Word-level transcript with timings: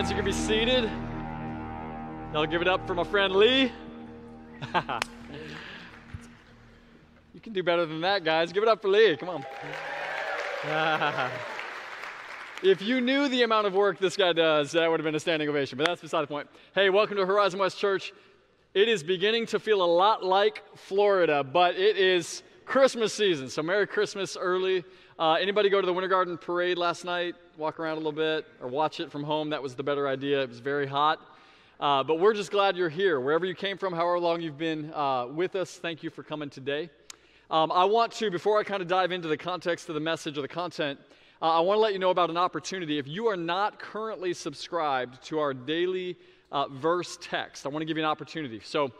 Friends, 0.00 0.10
you 0.12 0.16
can 0.16 0.24
be 0.24 0.32
seated. 0.32 0.90
I'll 2.32 2.46
give 2.46 2.62
it 2.62 2.68
up 2.68 2.86
for 2.86 2.94
my 2.94 3.04
friend 3.04 3.36
Lee. 3.36 3.70
you 7.34 7.40
can 7.42 7.52
do 7.52 7.62
better 7.62 7.84
than 7.84 8.00
that, 8.00 8.24
guys. 8.24 8.50
Give 8.50 8.62
it 8.62 8.68
up 8.70 8.80
for 8.80 8.88
Lee. 8.88 9.18
Come 9.18 9.28
on. 9.28 9.44
if 12.62 12.80
you 12.80 13.02
knew 13.02 13.28
the 13.28 13.42
amount 13.42 13.66
of 13.66 13.74
work 13.74 13.98
this 13.98 14.16
guy 14.16 14.32
does, 14.32 14.72
that 14.72 14.90
would 14.90 15.00
have 15.00 15.04
been 15.04 15.16
a 15.16 15.20
standing 15.20 15.50
ovation, 15.50 15.76
but 15.76 15.86
that's 15.86 16.00
beside 16.00 16.22
the 16.22 16.28
point. 16.28 16.48
Hey, 16.74 16.88
welcome 16.88 17.18
to 17.18 17.26
Horizon 17.26 17.60
West 17.60 17.76
Church. 17.76 18.14
It 18.72 18.88
is 18.88 19.02
beginning 19.02 19.44
to 19.48 19.58
feel 19.60 19.82
a 19.82 19.84
lot 19.84 20.24
like 20.24 20.62
Florida, 20.76 21.44
but 21.44 21.74
it 21.74 21.98
is 21.98 22.42
Christmas 22.64 23.12
season. 23.12 23.50
So, 23.50 23.62
Merry 23.62 23.86
Christmas 23.86 24.34
early. 24.40 24.82
Uh, 25.20 25.34
anybody 25.34 25.68
go 25.68 25.82
to 25.82 25.86
the 25.86 25.92
Winter 25.92 26.08
Garden 26.08 26.38
Parade 26.38 26.78
last 26.78 27.04
night? 27.04 27.34
Walk 27.58 27.78
around 27.78 27.92
a 27.92 27.96
little 27.96 28.10
bit 28.10 28.46
or 28.62 28.68
watch 28.68 29.00
it 29.00 29.12
from 29.12 29.22
home? 29.22 29.50
That 29.50 29.62
was 29.62 29.74
the 29.74 29.82
better 29.82 30.08
idea. 30.08 30.42
It 30.42 30.48
was 30.48 30.60
very 30.60 30.86
hot. 30.86 31.20
Uh, 31.78 32.02
but 32.02 32.18
we're 32.18 32.32
just 32.32 32.50
glad 32.50 32.74
you're 32.74 32.88
here. 32.88 33.20
Wherever 33.20 33.44
you 33.44 33.54
came 33.54 33.76
from, 33.76 33.92
however 33.92 34.18
long 34.18 34.40
you've 34.40 34.56
been 34.56 34.90
uh, 34.94 35.26
with 35.26 35.56
us, 35.56 35.76
thank 35.76 36.02
you 36.02 36.08
for 36.08 36.22
coming 36.22 36.48
today. 36.48 36.88
Um, 37.50 37.70
I 37.70 37.84
want 37.84 38.12
to, 38.12 38.30
before 38.30 38.58
I 38.58 38.64
kind 38.64 38.80
of 38.80 38.88
dive 38.88 39.12
into 39.12 39.28
the 39.28 39.36
context 39.36 39.90
of 39.90 39.94
the 39.94 40.00
message 40.00 40.38
or 40.38 40.40
the 40.40 40.48
content, 40.48 40.98
uh, 41.42 41.50
I 41.50 41.60
want 41.60 41.76
to 41.76 41.82
let 41.82 41.92
you 41.92 41.98
know 41.98 42.08
about 42.08 42.30
an 42.30 42.38
opportunity. 42.38 42.96
If 42.96 43.06
you 43.06 43.26
are 43.26 43.36
not 43.36 43.78
currently 43.78 44.32
subscribed 44.32 45.22
to 45.24 45.38
our 45.38 45.52
daily 45.52 46.16
uh, 46.50 46.68
verse 46.68 47.18
text, 47.20 47.66
I 47.66 47.68
want 47.68 47.82
to 47.82 47.86
give 47.86 47.98
you 47.98 48.04
an 48.04 48.08
opportunity. 48.08 48.62
So, 48.64 48.90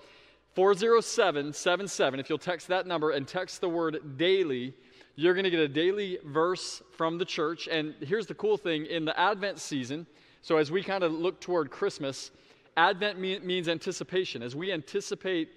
40777, 0.55 2.21
if 2.21 2.29
you'll 2.29 2.37
text 2.37 2.69
that 2.69 2.87
number 2.87 3.13
and 3.13 3.27
text 3.27 3.63
the 3.63 3.71
word 3.71 4.19
daily, 4.19 4.75
you're 5.21 5.35
going 5.35 5.45
to 5.45 5.51
get 5.51 5.61
a 5.61 5.69
daily 5.69 6.19
verse 6.25 6.83
from 6.97 7.19
the 7.19 7.27
church. 7.27 7.69
And 7.71 7.95
here's 8.01 8.27
the 8.27 8.35
cool 8.35 8.57
thing 8.57 8.87
in 8.87 9.05
the 9.05 9.19
Advent 9.21 9.59
season, 9.59 10.07
so 10.41 10.57
as 10.57 10.71
we 10.71 10.83
kind 10.83 11.05
of 11.05 11.13
look 11.13 11.43
toward 11.43 11.71
Christmas, 11.71 12.31
Advent 12.75 13.21
means 13.21 13.69
anticipation. 13.69 14.43
As 14.43 14.57
we 14.57 14.73
anticipate 14.73 15.51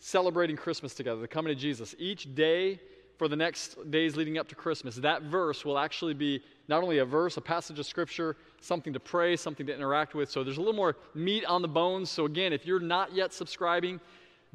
celebrating 0.00 0.54
Christmas 0.54 0.92
together, 0.92 1.18
the 1.18 1.28
coming 1.28 1.50
of 1.50 1.58
Jesus, 1.58 1.94
each 1.98 2.34
day 2.34 2.78
for 3.16 3.26
the 3.26 3.36
next 3.36 3.90
days 3.90 4.16
leading 4.16 4.36
up 4.36 4.48
to 4.48 4.54
Christmas, 4.54 4.96
that 4.96 5.22
verse 5.22 5.64
will 5.64 5.78
actually 5.78 6.12
be 6.12 6.42
not 6.68 6.82
only 6.82 6.98
a 6.98 7.04
verse, 7.06 7.38
a 7.38 7.40
passage 7.40 7.78
of 7.78 7.86
scripture, 7.86 8.36
something 8.60 8.92
to 8.92 9.00
pray, 9.00 9.34
something 9.34 9.64
to 9.66 9.74
interact 9.74 10.14
with. 10.14 10.30
So 10.30 10.44
there's 10.44 10.58
a 10.58 10.60
little 10.60 10.74
more 10.74 10.94
meat 11.14 11.46
on 11.46 11.62
the 11.62 11.68
bones. 11.68 12.10
So 12.10 12.26
again, 12.26 12.52
if 12.52 12.66
you're 12.66 12.80
not 12.80 13.14
yet 13.14 13.32
subscribing, 13.32 13.98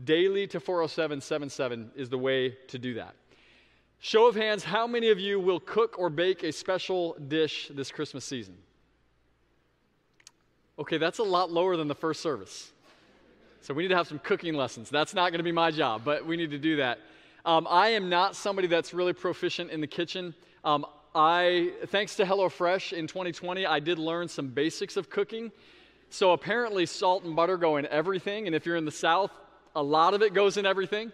daily 0.04 0.46
to 0.46 0.60
40777 0.60 1.94
is 1.96 2.10
the 2.10 2.20
way 2.20 2.56
to 2.68 2.78
do 2.78 2.94
that. 2.94 3.16
Show 4.04 4.26
of 4.26 4.36
hands, 4.36 4.64
how 4.64 4.88
many 4.88 5.10
of 5.10 5.20
you 5.20 5.40
will 5.40 5.60
cook 5.60 6.00
or 6.00 6.10
bake 6.10 6.42
a 6.42 6.52
special 6.52 7.16
dish 7.28 7.70
this 7.72 7.92
Christmas 7.92 8.26
season? 8.26 8.58
Okay, 10.80 10.98
that's 10.98 11.20
a 11.20 11.24
lot 11.24 11.52
lower 11.52 11.78
than 11.78 11.88
the 11.88 11.94
first 11.94 12.20
service. 12.20 12.72
So 13.62 13.76
we 13.76 13.84
need 13.84 13.90
to 13.90 13.96
have 13.96 14.08
some 14.08 14.18
cooking 14.18 14.56
lessons. 14.56 14.90
That's 14.90 15.14
not 15.14 15.30
going 15.30 15.38
to 15.38 15.44
be 15.44 15.52
my 15.52 15.70
job, 15.70 16.02
but 16.04 16.26
we 16.26 16.36
need 16.36 16.50
to 16.50 16.58
do 16.58 16.78
that. 16.78 16.98
Um, 17.46 17.68
I 17.70 17.90
am 17.90 18.10
not 18.10 18.36
somebody 18.36 18.68
that's 18.68 18.92
really 18.92 19.14
proficient 19.14 19.70
in 19.70 19.82
the 19.82 19.88
kitchen. 19.88 20.34
Um, 20.64 20.84
I, 21.14 21.72
thanks 21.86 22.16
to 22.16 22.24
HelloFresh 22.24 22.94
in 22.94 23.06
2020, 23.06 23.68
I 23.68 23.80
did 23.80 24.00
learn 24.00 24.28
some 24.28 24.48
basics 24.48 24.98
of 24.98 25.12
cooking. 25.12 25.52
So 26.10 26.32
apparently, 26.32 26.88
salt 26.88 27.24
and 27.24 27.36
butter 27.36 27.56
go 27.56 27.78
in 27.78 27.86
everything, 27.86 28.48
and 28.48 28.56
if 28.56 28.66
you're 28.66 28.78
in 28.78 28.86
the 28.86 28.92
South, 28.92 29.30
a 29.76 29.84
lot 29.84 30.16
of 30.16 30.24
it 30.24 30.34
goes 30.34 30.58
in 30.58 30.66
everything. 30.66 31.12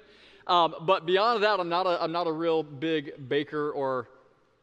Um, 0.48 0.76
but 0.82 1.06
beyond 1.06 1.44
that, 1.44 1.60
I'm 1.60 1.70
not, 1.70 1.86
a, 1.86 2.02
I'm 2.02 2.12
not 2.12 2.26
a 2.26 2.32
real 2.32 2.64
big 2.64 3.30
baker 3.30 3.72
or 3.72 4.08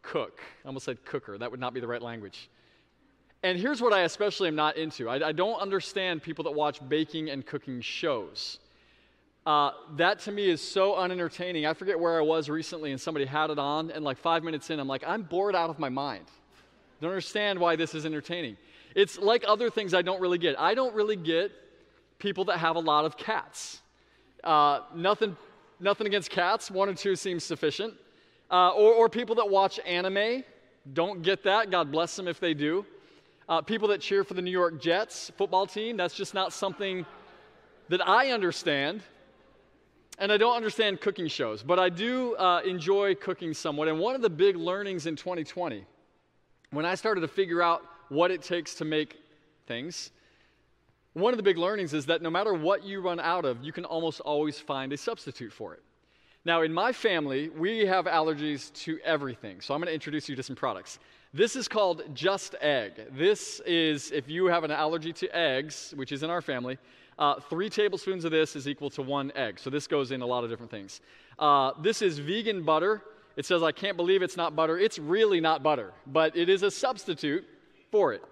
cook. 0.02 0.40
I 0.64 0.68
almost 0.68 0.86
said 0.86 1.04
cooker. 1.04 1.38
That 1.38 1.50
would 1.50 1.60
not 1.60 1.74
be 1.74 1.80
the 1.80 1.86
right 1.86 2.02
language. 2.02 2.48
And 3.42 3.58
here's 3.58 3.82
what 3.82 3.92
I 3.92 4.00
especially 4.00 4.48
am 4.48 4.56
not 4.56 4.78
into 4.78 5.08
I, 5.08 5.28
I 5.28 5.32
don't 5.32 5.60
understand 5.60 6.22
people 6.22 6.44
that 6.44 6.52
watch 6.52 6.86
baking 6.88 7.28
and 7.28 7.44
cooking 7.44 7.82
shows. 7.82 8.58
Uh, 9.44 9.72
that 9.96 10.18
to 10.20 10.32
me 10.32 10.48
is 10.48 10.62
so 10.62 10.96
unentertaining. 10.96 11.66
I 11.66 11.74
forget 11.74 12.00
where 12.00 12.18
I 12.18 12.22
was 12.22 12.48
recently 12.48 12.92
and 12.92 13.00
somebody 13.00 13.26
had 13.26 13.50
it 13.50 13.58
on, 13.58 13.90
and 13.90 14.02
like 14.02 14.16
five 14.16 14.42
minutes 14.42 14.70
in, 14.70 14.80
I'm 14.80 14.88
like, 14.88 15.04
I'm 15.06 15.22
bored 15.22 15.54
out 15.54 15.68
of 15.68 15.78
my 15.78 15.90
mind. 15.90 16.24
Don't 17.02 17.10
understand 17.10 17.58
why 17.58 17.76
this 17.76 17.94
is 17.94 18.06
entertaining. 18.06 18.56
It's 18.94 19.18
like 19.18 19.44
other 19.46 19.68
things 19.68 19.92
I 19.92 20.00
don't 20.00 20.20
really 20.22 20.38
get. 20.38 20.58
I 20.58 20.74
don't 20.74 20.94
really 20.94 21.16
get 21.16 21.52
people 22.18 22.46
that 22.46 22.58
have 22.58 22.76
a 22.76 22.80
lot 22.80 23.04
of 23.04 23.18
cats. 23.18 23.82
Uh, 24.42 24.80
nothing 24.94 25.36
nothing 25.84 26.06
against 26.06 26.30
cats. 26.30 26.70
One 26.70 26.88
or 26.88 26.94
two 26.94 27.14
seems 27.14 27.44
sufficient. 27.44 27.94
Uh, 28.50 28.70
or, 28.70 28.92
or, 28.94 29.08
people 29.08 29.34
that 29.36 29.48
watch 29.48 29.78
anime. 29.86 30.42
Don't 30.92 31.22
get 31.22 31.44
that. 31.44 31.70
God 31.70 31.92
bless 31.92 32.16
them 32.16 32.28
if 32.28 32.40
they 32.40 32.54
do. 32.54 32.84
Uh, 33.48 33.60
people 33.60 33.88
that 33.88 34.00
cheer 34.00 34.24
for 34.24 34.34
the 34.34 34.42
New 34.42 34.50
York 34.50 34.80
Jets 34.80 35.30
football 35.36 35.66
team. 35.66 35.96
That's 35.96 36.14
just 36.14 36.34
not 36.34 36.52
something 36.52 37.06
that 37.88 38.06
I 38.06 38.32
understand. 38.32 39.02
And 40.18 40.30
I 40.30 40.36
don't 40.36 40.56
understand 40.56 41.00
cooking 41.00 41.26
shows, 41.26 41.62
but 41.62 41.78
I 41.78 41.88
do 41.88 42.36
uh, 42.36 42.60
enjoy 42.64 43.14
cooking 43.16 43.52
somewhat. 43.52 43.88
And 43.88 43.98
one 43.98 44.14
of 44.14 44.22
the 44.22 44.30
big 44.30 44.56
learnings 44.56 45.06
in 45.06 45.16
2020, 45.16 45.84
when 46.70 46.86
I 46.86 46.94
started 46.94 47.22
to 47.22 47.28
figure 47.28 47.60
out 47.62 47.82
what 48.08 48.30
it 48.30 48.42
takes 48.42 48.74
to 48.76 48.84
make 48.84 49.18
things, 49.66 50.12
one 51.14 51.32
of 51.32 51.36
the 51.36 51.42
big 51.42 51.58
learnings 51.58 51.94
is 51.94 52.06
that 52.06 52.22
no 52.22 52.30
matter 52.30 52.52
what 52.52 52.84
you 52.84 53.00
run 53.00 53.20
out 53.20 53.44
of, 53.44 53.62
you 53.64 53.72
can 53.72 53.84
almost 53.84 54.20
always 54.20 54.58
find 54.58 54.92
a 54.92 54.96
substitute 54.96 55.52
for 55.52 55.74
it. 55.74 55.82
Now, 56.44 56.62
in 56.62 56.72
my 56.74 56.92
family, 56.92 57.48
we 57.48 57.86
have 57.86 58.04
allergies 58.04 58.72
to 58.84 58.98
everything. 59.02 59.60
So 59.60 59.72
I'm 59.72 59.80
going 59.80 59.86
to 59.86 59.94
introduce 59.94 60.28
you 60.28 60.36
to 60.36 60.42
some 60.42 60.56
products. 60.56 60.98
This 61.32 61.56
is 61.56 61.68
called 61.68 62.02
Just 62.14 62.54
Egg. 62.60 62.92
This 63.12 63.60
is, 63.60 64.10
if 64.10 64.28
you 64.28 64.46
have 64.46 64.62
an 64.62 64.70
allergy 64.70 65.12
to 65.14 65.36
eggs, 65.36 65.94
which 65.96 66.12
is 66.12 66.22
in 66.22 66.30
our 66.30 66.42
family, 66.42 66.76
uh, 67.18 67.40
three 67.40 67.70
tablespoons 67.70 68.24
of 68.24 68.30
this 68.30 68.56
is 68.56 68.68
equal 68.68 68.90
to 68.90 69.02
one 69.02 69.32
egg. 69.36 69.58
So 69.58 69.70
this 69.70 69.86
goes 69.86 70.10
in 70.10 70.20
a 70.20 70.26
lot 70.26 70.44
of 70.44 70.50
different 70.50 70.70
things. 70.70 71.00
Uh, 71.38 71.72
this 71.80 72.02
is 72.02 72.18
vegan 72.18 72.62
butter. 72.64 73.02
It 73.36 73.46
says, 73.46 73.62
I 73.62 73.72
can't 73.72 73.96
believe 73.96 74.20
it's 74.22 74.36
not 74.36 74.54
butter. 74.54 74.78
It's 74.78 74.98
really 74.98 75.40
not 75.40 75.62
butter, 75.62 75.92
but 76.06 76.36
it 76.36 76.48
is 76.48 76.62
a 76.62 76.70
substitute 76.70 77.44
for 77.90 78.12
it. 78.12 78.22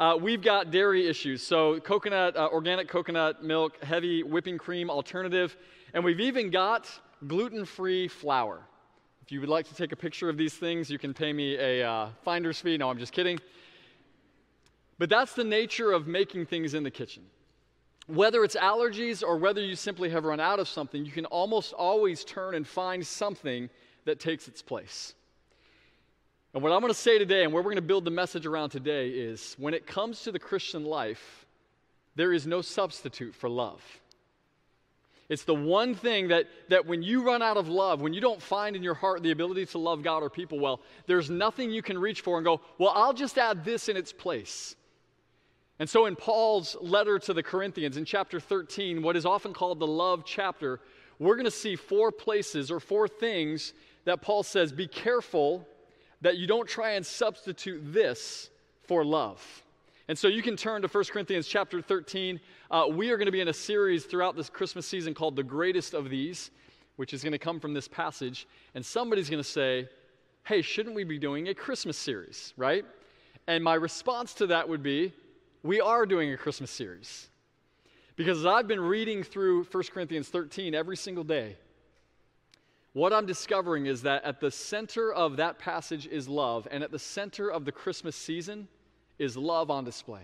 Uh, 0.00 0.16
we've 0.16 0.40
got 0.40 0.70
dairy 0.70 1.06
issues. 1.06 1.46
So, 1.46 1.78
coconut, 1.78 2.34
uh, 2.34 2.48
organic 2.50 2.88
coconut 2.88 3.44
milk, 3.44 3.84
heavy 3.84 4.22
whipping 4.22 4.56
cream 4.56 4.88
alternative. 4.88 5.58
And 5.92 6.02
we've 6.02 6.20
even 6.20 6.48
got 6.48 6.88
gluten 7.26 7.66
free 7.66 8.08
flour. 8.08 8.62
If 9.20 9.30
you 9.30 9.40
would 9.40 9.50
like 9.50 9.68
to 9.68 9.74
take 9.74 9.92
a 9.92 9.96
picture 9.96 10.30
of 10.30 10.38
these 10.38 10.54
things, 10.54 10.88
you 10.88 10.98
can 10.98 11.12
pay 11.12 11.34
me 11.34 11.58
a 11.58 11.86
uh, 11.86 12.08
finder's 12.24 12.58
fee. 12.58 12.78
No, 12.78 12.88
I'm 12.88 12.98
just 12.98 13.12
kidding. 13.12 13.38
But 14.98 15.10
that's 15.10 15.34
the 15.34 15.44
nature 15.44 15.92
of 15.92 16.06
making 16.06 16.46
things 16.46 16.72
in 16.72 16.82
the 16.82 16.90
kitchen. 16.90 17.24
Whether 18.06 18.42
it's 18.42 18.56
allergies 18.56 19.22
or 19.22 19.36
whether 19.36 19.60
you 19.60 19.76
simply 19.76 20.08
have 20.08 20.24
run 20.24 20.40
out 20.40 20.58
of 20.58 20.66
something, 20.66 21.04
you 21.04 21.12
can 21.12 21.26
almost 21.26 21.74
always 21.74 22.24
turn 22.24 22.54
and 22.54 22.66
find 22.66 23.06
something 23.06 23.68
that 24.06 24.18
takes 24.18 24.48
its 24.48 24.62
place. 24.62 25.12
And 26.52 26.62
what 26.62 26.72
I'm 26.72 26.80
going 26.80 26.92
to 26.92 26.98
say 26.98 27.18
today, 27.18 27.44
and 27.44 27.52
where 27.52 27.62
we're 27.62 27.70
going 27.70 27.76
to 27.76 27.82
build 27.82 28.04
the 28.04 28.10
message 28.10 28.44
around 28.44 28.70
today, 28.70 29.10
is 29.10 29.54
when 29.58 29.72
it 29.72 29.86
comes 29.86 30.22
to 30.22 30.32
the 30.32 30.38
Christian 30.38 30.84
life, 30.84 31.46
there 32.16 32.32
is 32.32 32.46
no 32.46 32.60
substitute 32.60 33.34
for 33.34 33.48
love. 33.48 33.80
It's 35.28 35.44
the 35.44 35.54
one 35.54 35.94
thing 35.94 36.28
that, 36.28 36.46
that 36.70 36.86
when 36.86 37.04
you 37.04 37.22
run 37.22 37.40
out 37.40 37.56
of 37.56 37.68
love, 37.68 38.02
when 38.02 38.12
you 38.12 38.20
don't 38.20 38.42
find 38.42 38.74
in 38.74 38.82
your 38.82 38.94
heart 38.94 39.22
the 39.22 39.30
ability 39.30 39.66
to 39.66 39.78
love 39.78 40.02
God 40.02 40.24
or 40.24 40.28
people 40.28 40.58
well, 40.58 40.80
there's 41.06 41.30
nothing 41.30 41.70
you 41.70 41.82
can 41.82 41.96
reach 41.96 42.22
for 42.22 42.36
and 42.36 42.44
go, 42.44 42.60
well, 42.78 42.90
I'll 42.96 43.12
just 43.12 43.38
add 43.38 43.64
this 43.64 43.88
in 43.88 43.96
its 43.96 44.12
place. 44.12 44.74
And 45.78 45.88
so 45.88 46.06
in 46.06 46.16
Paul's 46.16 46.76
letter 46.80 47.20
to 47.20 47.32
the 47.32 47.44
Corinthians 47.44 47.96
in 47.96 48.04
chapter 48.04 48.40
13, 48.40 49.02
what 49.02 49.16
is 49.16 49.24
often 49.24 49.52
called 49.52 49.78
the 49.78 49.86
love 49.86 50.24
chapter, 50.26 50.80
we're 51.20 51.36
going 51.36 51.44
to 51.44 51.50
see 51.50 51.76
four 51.76 52.10
places 52.10 52.72
or 52.72 52.80
four 52.80 53.06
things 53.06 53.72
that 54.04 54.22
Paul 54.22 54.42
says, 54.42 54.72
be 54.72 54.88
careful 54.88 55.64
that 56.20 56.36
you 56.36 56.46
don't 56.46 56.68
try 56.68 56.92
and 56.92 57.04
substitute 57.04 57.80
this 57.92 58.50
for 58.86 59.04
love. 59.04 59.42
And 60.08 60.18
so 60.18 60.28
you 60.28 60.42
can 60.42 60.56
turn 60.56 60.82
to 60.82 60.88
1 60.88 61.04
Corinthians 61.04 61.46
chapter 61.46 61.80
13. 61.80 62.40
Uh, 62.70 62.86
we 62.90 63.10
are 63.10 63.16
going 63.16 63.26
to 63.26 63.32
be 63.32 63.40
in 63.40 63.48
a 63.48 63.52
series 63.52 64.04
throughout 64.04 64.36
this 64.36 64.50
Christmas 64.50 64.86
season 64.86 65.14
called 65.14 65.36
The 65.36 65.44
Greatest 65.44 65.94
of 65.94 66.10
These, 66.10 66.50
which 66.96 67.14
is 67.14 67.22
going 67.22 67.32
to 67.32 67.38
come 67.38 67.60
from 67.60 67.74
this 67.74 67.86
passage. 67.86 68.48
And 68.74 68.84
somebody's 68.84 69.30
going 69.30 69.42
to 69.42 69.48
say, 69.48 69.88
hey, 70.44 70.62
shouldn't 70.62 70.96
we 70.96 71.04
be 71.04 71.18
doing 71.18 71.48
a 71.48 71.54
Christmas 71.54 71.96
series, 71.96 72.52
right? 72.56 72.84
And 73.46 73.62
my 73.62 73.74
response 73.74 74.34
to 74.34 74.48
that 74.48 74.68
would 74.68 74.82
be, 74.82 75.12
we 75.62 75.80
are 75.80 76.06
doing 76.06 76.32
a 76.32 76.36
Christmas 76.36 76.70
series. 76.70 77.28
Because 78.16 78.40
as 78.40 78.46
I've 78.46 78.66
been 78.66 78.80
reading 78.80 79.22
through 79.22 79.64
1 79.64 79.84
Corinthians 79.94 80.28
13 80.28 80.74
every 80.74 80.96
single 80.96 81.24
day, 81.24 81.56
what 82.92 83.12
I'm 83.12 83.26
discovering 83.26 83.86
is 83.86 84.02
that 84.02 84.24
at 84.24 84.40
the 84.40 84.50
center 84.50 85.12
of 85.12 85.36
that 85.36 85.58
passage 85.58 86.06
is 86.06 86.28
love, 86.28 86.66
and 86.70 86.82
at 86.82 86.90
the 86.90 86.98
center 86.98 87.48
of 87.48 87.64
the 87.64 87.72
Christmas 87.72 88.16
season 88.16 88.66
is 89.18 89.36
love 89.36 89.70
on 89.70 89.84
display. 89.84 90.22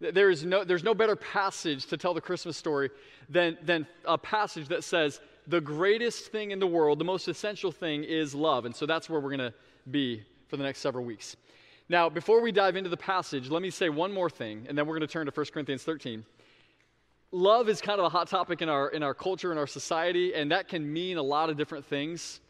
There 0.00 0.30
is 0.30 0.44
no, 0.44 0.64
there's 0.64 0.84
no 0.84 0.94
better 0.94 1.16
passage 1.16 1.86
to 1.86 1.96
tell 1.96 2.14
the 2.14 2.20
Christmas 2.20 2.56
story 2.56 2.90
than, 3.28 3.56
than 3.62 3.86
a 4.04 4.18
passage 4.18 4.68
that 4.68 4.84
says 4.84 5.20
the 5.46 5.60
greatest 5.60 6.30
thing 6.30 6.50
in 6.50 6.58
the 6.58 6.66
world, 6.66 6.98
the 6.98 7.04
most 7.04 7.26
essential 7.26 7.72
thing 7.72 8.04
is 8.04 8.34
love. 8.34 8.64
And 8.64 8.74
so 8.74 8.86
that's 8.86 9.08
where 9.08 9.20
we're 9.20 9.36
going 9.36 9.50
to 9.50 9.54
be 9.90 10.22
for 10.48 10.56
the 10.56 10.62
next 10.62 10.80
several 10.80 11.04
weeks. 11.04 11.36
Now, 11.88 12.08
before 12.08 12.40
we 12.40 12.52
dive 12.52 12.76
into 12.76 12.90
the 12.90 12.96
passage, 12.96 13.50
let 13.50 13.60
me 13.60 13.70
say 13.70 13.88
one 13.88 14.12
more 14.12 14.30
thing, 14.30 14.66
and 14.68 14.76
then 14.76 14.86
we're 14.86 14.96
going 14.98 15.06
to 15.06 15.12
turn 15.12 15.26
to 15.26 15.32
1 15.32 15.46
Corinthians 15.52 15.82
13 15.82 16.24
love 17.34 17.68
is 17.68 17.80
kind 17.80 17.98
of 17.98 18.06
a 18.06 18.08
hot 18.08 18.28
topic 18.28 18.62
in 18.62 18.68
our, 18.68 18.88
in 18.88 19.02
our 19.02 19.14
culture, 19.14 19.50
in 19.50 19.58
our 19.58 19.66
society, 19.66 20.34
and 20.34 20.50
that 20.52 20.68
can 20.68 20.90
mean 20.90 21.16
a 21.16 21.22
lot 21.22 21.50
of 21.50 21.56
different 21.56 21.84
things. 21.84 22.40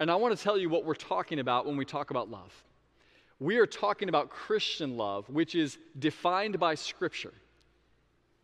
And 0.00 0.10
I 0.10 0.16
want 0.16 0.36
to 0.36 0.42
tell 0.42 0.58
you 0.58 0.68
what 0.68 0.84
we're 0.84 0.94
talking 0.94 1.38
about 1.38 1.66
when 1.66 1.76
we 1.76 1.84
talk 1.84 2.10
about 2.10 2.30
love. 2.30 2.52
We 3.38 3.58
are 3.58 3.66
talking 3.66 4.08
about 4.08 4.30
Christian 4.30 4.96
love, 4.96 5.28
which 5.28 5.54
is 5.54 5.78
defined 5.98 6.58
by 6.58 6.74
Scripture, 6.74 7.32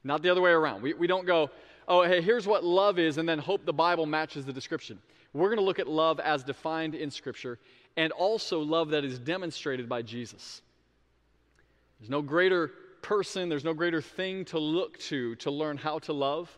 not 0.05 0.23
the 0.23 0.31
other 0.31 0.41
way 0.41 0.51
around. 0.51 0.83
We, 0.83 0.95
we 0.95 1.07
don't 1.07 1.27
go, 1.27 1.51
oh, 1.89 2.03
hey, 2.03 2.23
here's 2.23 2.47
what 2.47 2.65
love 2.65 2.99
is, 2.99 3.19
and 3.19 3.29
then 3.29 3.39
hope 3.39 3.67
the 3.67 3.73
Bible 3.73 4.07
matches 4.07 4.45
the 4.47 4.53
description. 4.53 4.99
We're 5.33 5.49
going 5.49 5.59
to 5.59 5.65
look 5.65 5.79
at 5.79 5.89
love 5.89 6.21
as 6.21 6.45
defined 6.45 6.95
in 6.95 7.11
Scripture 7.11 7.59
and 7.97 8.13
also 8.13 8.61
love 8.61 8.91
that 8.91 9.05
is 9.05 9.19
demonstrated 9.19 9.89
by 9.89 10.03
Jesus. 10.03 10.63
There's 11.99 12.11
no 12.11 12.23
greater 12.23 12.73
person, 13.03 13.49
there's 13.49 13.65
no 13.65 13.75
greater 13.75 14.03
thing 14.03 14.45
to 14.47 14.59
look 14.59 14.99
to 14.99 15.35
to 15.37 15.51
learn 15.51 15.77
how 15.77 15.99
to 16.01 16.13
love 16.13 16.57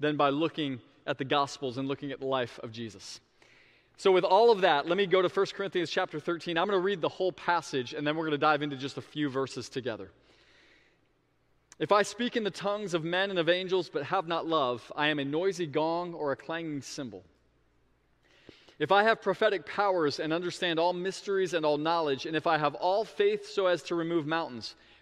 than 0.00 0.16
by 0.16 0.30
looking 0.30 0.80
at 1.06 1.18
the 1.18 1.24
Gospels 1.24 1.78
and 1.78 1.88
looking 1.88 2.12
at 2.12 2.20
the 2.20 2.26
life 2.26 2.58
of 2.62 2.72
Jesus. 2.72 3.20
So, 3.96 4.10
with 4.10 4.24
all 4.24 4.50
of 4.50 4.62
that, 4.62 4.88
let 4.88 4.96
me 4.96 5.06
go 5.06 5.22
to 5.22 5.28
1 5.28 5.46
Corinthians 5.54 5.90
chapter 5.90 6.18
13. 6.18 6.58
I'm 6.58 6.66
going 6.66 6.78
to 6.78 6.84
read 6.84 7.00
the 7.00 7.08
whole 7.08 7.32
passage 7.32 7.94
and 7.94 8.06
then 8.06 8.16
we're 8.16 8.24
going 8.24 8.32
to 8.32 8.38
dive 8.38 8.62
into 8.62 8.76
just 8.76 8.98
a 8.98 9.02
few 9.02 9.28
verses 9.28 9.68
together. 9.68 10.10
If 11.78 11.92
I 11.92 12.02
speak 12.02 12.36
in 12.36 12.44
the 12.44 12.50
tongues 12.50 12.94
of 12.94 13.04
men 13.04 13.30
and 13.30 13.38
of 13.38 13.48
angels 13.48 13.88
but 13.92 14.04
have 14.04 14.26
not 14.28 14.46
love, 14.46 14.92
I 14.96 15.08
am 15.08 15.18
a 15.18 15.24
noisy 15.24 15.66
gong 15.66 16.14
or 16.14 16.32
a 16.32 16.36
clanging 16.36 16.82
cymbal. 16.82 17.24
If 18.78 18.90
I 18.90 19.04
have 19.04 19.22
prophetic 19.22 19.66
powers 19.66 20.18
and 20.18 20.32
understand 20.32 20.78
all 20.78 20.92
mysteries 20.92 21.54
and 21.54 21.64
all 21.64 21.78
knowledge, 21.78 22.26
and 22.26 22.36
if 22.36 22.46
I 22.46 22.58
have 22.58 22.74
all 22.74 23.04
faith 23.04 23.46
so 23.46 23.66
as 23.66 23.82
to 23.84 23.94
remove 23.94 24.26
mountains, 24.26 24.74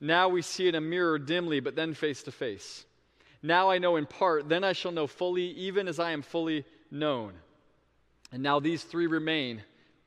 Now 0.00 0.28
we 0.28 0.42
see 0.42 0.68
in 0.68 0.74
a 0.74 0.80
mirror 0.80 1.18
dimly, 1.18 1.60
but 1.60 1.76
then 1.76 1.94
face 1.94 2.22
to 2.24 2.32
face. 2.32 2.84
Now 3.42 3.70
I 3.70 3.78
know 3.78 3.96
in 3.96 4.06
part, 4.06 4.48
then 4.48 4.64
I 4.64 4.72
shall 4.72 4.92
know 4.92 5.06
fully, 5.06 5.50
even 5.52 5.88
as 5.88 5.98
I 5.98 6.12
am 6.12 6.22
fully 6.22 6.64
known. 6.90 7.32
And 8.32 8.42
now 8.42 8.60
these 8.60 8.82
three 8.82 9.06
remain 9.06 9.62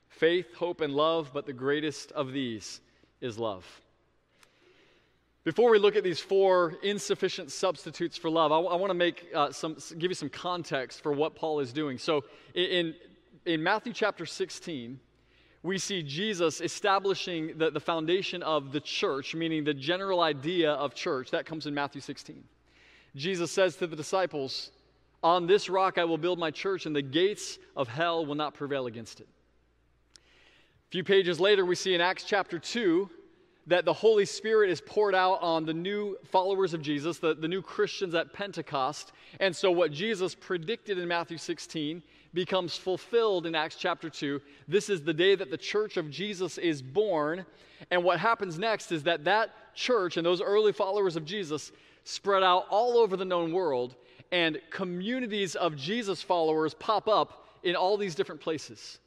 faith, 0.10 0.54
hope, 0.56 0.82
and 0.82 0.94
love, 0.94 1.32
but 1.34 1.46
the 1.46 1.54
greatest 1.54 2.12
of 2.12 2.32
these 2.32 2.80
is 3.22 3.38
love. 3.38 3.66
Before 5.44 5.72
we 5.72 5.78
look 5.78 5.98
at 5.98 6.04
these 6.04 6.22
four 6.22 6.76
insufficient 6.84 7.52
substitutes 7.52 8.18
for 8.18 8.30
love, 8.30 8.52
I, 8.52 8.58
want 8.58 8.92
to 8.92 8.94
make 8.94 9.28
uh, 9.36 9.52
some, 9.52 9.76
give 9.98 10.10
you 10.10 10.16
some 10.16 10.30
context 10.30 11.04
for 11.04 11.12
what 11.12 11.36
Paul 11.36 11.60
is 11.60 11.74
doing. 11.74 11.98
So 11.98 12.24
in, 12.54 12.96
in 13.46 13.62
Matthew 13.62 13.92
chapter 13.92 14.26
16, 14.26 15.00
we 15.64 15.78
see 15.78 16.04
Jesus 16.04 16.60
establishing 16.60 17.58
the, 17.58 17.72
the 17.72 17.80
foundation 17.80 18.44
of 18.44 18.74
the 18.74 18.82
church, 18.82 19.34
meaning 19.34 19.64
the 19.64 19.74
general 19.74 20.20
idea 20.20 20.74
of 20.74 20.94
church. 20.94 21.32
That 21.32 21.46
comes 21.46 21.66
in 21.66 21.74
Matthew 21.74 22.02
16. 22.02 22.44
Jesus 23.16 23.50
says 23.50 23.78
to 23.78 23.88
the 23.88 23.96
disciples, 23.96 24.72
On 25.24 25.48
this 25.48 25.70
rock 25.70 25.98
I 25.98 26.04
will 26.04 26.18
build 26.18 26.38
my 26.38 26.52
church, 26.52 26.86
and 26.86 26.94
the 26.94 27.02
gates 27.02 27.58
of 27.78 27.88
hell 27.88 28.26
will 28.26 28.36
not 28.36 28.54
prevail 28.54 28.88
against 28.88 29.22
it. 29.22 29.28
A 30.18 30.92
few 30.92 31.04
pages 31.04 31.40
later, 31.40 31.66
we 31.66 31.76
see 31.76 31.96
in 31.96 32.02
Acts 32.02 32.26
chapter 32.26 32.60
2 32.60 33.10
that 33.68 33.86
the 33.86 33.94
Holy 33.94 34.26
Spirit 34.26 34.70
is 34.70 34.82
poured 34.82 35.16
out 35.16 35.42
on 35.42 35.66
the 35.66 35.74
new 35.74 36.18
followers 36.26 36.74
of 36.74 36.82
Jesus, 36.82 37.20
the, 37.20 37.34
the 37.34 37.48
new 37.48 37.62
Christians 37.62 38.14
at 38.14 38.34
Pentecost. 38.34 39.14
And 39.40 39.56
so, 39.56 39.72
what 39.72 39.94
Jesus 39.94 40.36
predicted 40.36 40.98
in 40.98 41.08
Matthew 41.08 41.38
16 41.38 42.04
becomes 42.34 42.76
fulfilled 42.76 43.46
in 43.46 43.56
Acts 43.56 43.76
chapter 43.76 44.10
2. 44.10 44.42
This 44.68 44.90
is 44.90 45.04
the 45.04 45.14
day 45.14 45.36
that 45.36 45.52
the 45.52 45.58
church 45.58 45.98
of 45.98 46.10
Jesus 46.10 46.58
is 46.58 46.82
born. 46.82 47.46
And 47.92 48.04
what 48.04 48.20
happens 48.20 48.58
next 48.58 48.92
is 48.92 49.04
that 49.04 49.26
that 49.26 49.52
church 49.76 50.18
and 50.18 50.26
those 50.26 50.42
early 50.42 50.72
followers 50.72 51.16
of 51.16 51.26
Jesus 51.26 51.72
spread 52.04 52.44
out 52.44 52.66
all 52.70 52.98
over 52.98 53.16
the 53.16 53.26
known 53.26 53.54
world, 53.54 53.96
and 54.32 54.60
communities 54.72 55.56
of 55.56 55.76
Jesus 55.76 56.22
followers 56.22 56.74
pop 56.74 57.08
up 57.08 57.48
in 57.64 57.76
all 57.76 57.98
these 57.98 58.16
different 58.16 58.42
places. 58.42 59.00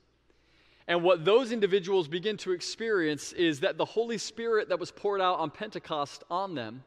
And 0.89 1.03
what 1.03 1.25
those 1.25 1.51
individuals 1.51 2.07
begin 2.07 2.37
to 2.39 2.53
experience 2.53 3.33
is 3.33 3.61
that 3.61 3.77
the 3.77 3.85
Holy 3.85 4.19
Spirit 4.19 4.69
that 4.69 4.79
was 4.79 4.93
poured 4.93 5.21
out 5.21 5.41
on 5.41 5.51
Pentecost 5.51 6.23
on 6.31 6.55
them 6.55 6.85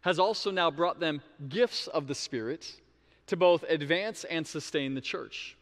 has 0.00 0.18
also 0.18 0.50
now 0.50 0.70
brought 0.70 1.00
them 1.00 1.22
gifts 1.48 1.86
of 1.86 2.08
the 2.08 2.14
Spirit 2.14 2.80
to 3.26 3.36
both 3.36 3.62
advance 3.68 4.24
and 4.24 4.46
sustain 4.46 4.94
the 4.94 5.00
church. 5.00 5.56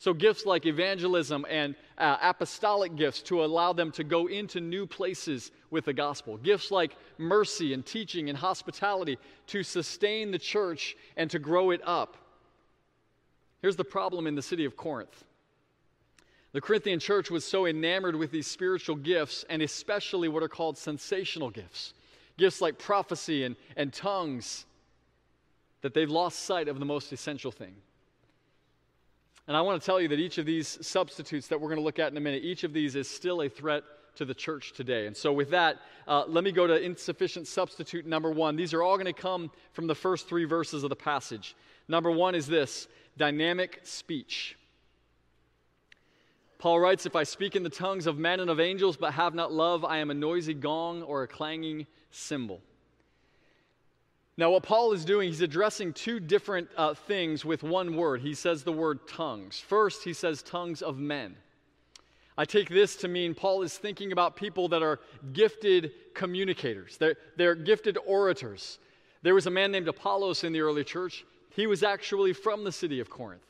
So, 0.00 0.14
gifts 0.14 0.46
like 0.46 0.64
evangelism 0.64 1.44
and 1.50 1.74
uh, 1.98 2.16
apostolic 2.22 2.94
gifts 2.94 3.20
to 3.22 3.44
allow 3.44 3.72
them 3.72 3.90
to 3.92 4.04
go 4.04 4.28
into 4.28 4.60
new 4.60 4.86
places 4.86 5.50
with 5.70 5.86
the 5.86 5.92
gospel. 5.92 6.36
Gifts 6.36 6.70
like 6.70 6.94
mercy 7.18 7.74
and 7.74 7.84
teaching 7.84 8.28
and 8.28 8.38
hospitality 8.38 9.18
to 9.48 9.64
sustain 9.64 10.30
the 10.30 10.38
church 10.38 10.96
and 11.16 11.28
to 11.30 11.40
grow 11.40 11.70
it 11.70 11.80
up. 11.84 12.16
Here's 13.60 13.74
the 13.74 13.84
problem 13.84 14.28
in 14.28 14.36
the 14.36 14.42
city 14.42 14.64
of 14.64 14.76
Corinth 14.76 15.24
the 16.52 16.60
Corinthian 16.60 16.98
church 16.98 17.30
was 17.30 17.44
so 17.44 17.66
enamored 17.66 18.16
with 18.16 18.30
these 18.30 18.46
spiritual 18.46 18.96
gifts, 18.96 19.44
and 19.50 19.60
especially 19.60 20.28
what 20.28 20.42
are 20.42 20.48
called 20.48 20.78
sensational 20.78 21.50
gifts 21.50 21.92
gifts 22.36 22.60
like 22.60 22.78
prophecy 22.78 23.42
and, 23.42 23.56
and 23.76 23.92
tongues 23.92 24.64
that 25.82 25.92
they've 25.92 26.08
lost 26.08 26.38
sight 26.38 26.68
of 26.68 26.78
the 26.78 26.84
most 26.84 27.12
essential 27.12 27.50
thing 27.50 27.74
and 29.48 29.56
I 29.56 29.62
want 29.62 29.80
to 29.80 29.86
tell 29.86 29.98
you 29.98 30.08
that 30.08 30.18
each 30.20 30.36
of 30.36 30.44
these 30.44 30.78
substitutes 30.86 31.48
that 31.48 31.58
we're 31.58 31.68
going 31.68 31.80
to 31.80 31.84
look 31.84 31.98
at 31.98 32.12
in 32.12 32.18
a 32.18 32.20
minute, 32.20 32.44
each 32.44 32.64
of 32.64 32.74
these 32.74 32.94
is 32.94 33.08
still 33.08 33.40
a 33.40 33.48
threat 33.48 33.82
to 34.16 34.26
the 34.26 34.34
church 34.34 34.74
today. 34.74 35.06
And 35.06 35.16
so, 35.16 35.32
with 35.32 35.50
that, 35.50 35.78
uh, 36.06 36.24
let 36.28 36.44
me 36.44 36.52
go 36.52 36.66
to 36.66 36.78
insufficient 36.78 37.46
substitute 37.46 38.04
number 38.04 38.30
one. 38.30 38.56
These 38.56 38.74
are 38.74 38.82
all 38.82 38.96
going 38.96 39.06
to 39.06 39.12
come 39.14 39.50
from 39.72 39.86
the 39.86 39.94
first 39.94 40.28
three 40.28 40.44
verses 40.44 40.84
of 40.84 40.90
the 40.90 40.96
passage. 40.96 41.56
Number 41.88 42.10
one 42.10 42.34
is 42.34 42.46
this 42.46 42.88
dynamic 43.16 43.80
speech. 43.84 44.58
Paul 46.58 46.80
writes, 46.80 47.06
If 47.06 47.16
I 47.16 47.22
speak 47.22 47.56
in 47.56 47.62
the 47.62 47.70
tongues 47.70 48.06
of 48.06 48.18
men 48.18 48.40
and 48.40 48.50
of 48.50 48.60
angels, 48.60 48.98
but 48.98 49.14
have 49.14 49.34
not 49.34 49.50
love, 49.50 49.82
I 49.82 49.98
am 49.98 50.10
a 50.10 50.14
noisy 50.14 50.54
gong 50.54 51.02
or 51.02 51.22
a 51.22 51.28
clanging 51.28 51.86
cymbal. 52.10 52.60
Now, 54.38 54.52
what 54.52 54.62
Paul 54.62 54.92
is 54.92 55.04
doing, 55.04 55.30
he's 55.30 55.40
addressing 55.40 55.92
two 55.92 56.20
different 56.20 56.68
uh, 56.76 56.94
things 56.94 57.44
with 57.44 57.64
one 57.64 57.96
word. 57.96 58.20
He 58.20 58.34
says 58.34 58.62
the 58.62 58.70
word 58.70 59.00
tongues. 59.08 59.58
First, 59.58 60.04
he 60.04 60.12
says 60.12 60.42
tongues 60.42 60.80
of 60.80 60.96
men. 60.96 61.34
I 62.36 62.44
take 62.44 62.68
this 62.68 62.94
to 62.98 63.08
mean 63.08 63.34
Paul 63.34 63.62
is 63.62 63.76
thinking 63.76 64.12
about 64.12 64.36
people 64.36 64.68
that 64.68 64.80
are 64.80 65.00
gifted 65.32 65.90
communicators, 66.14 66.96
they're, 66.98 67.16
they're 67.36 67.56
gifted 67.56 67.98
orators. 68.06 68.78
There 69.22 69.34
was 69.34 69.48
a 69.48 69.50
man 69.50 69.72
named 69.72 69.88
Apollos 69.88 70.44
in 70.44 70.52
the 70.52 70.60
early 70.60 70.84
church. 70.84 71.24
He 71.50 71.66
was 71.66 71.82
actually 71.82 72.32
from 72.32 72.62
the 72.62 72.70
city 72.70 73.00
of 73.00 73.10
Corinth. 73.10 73.42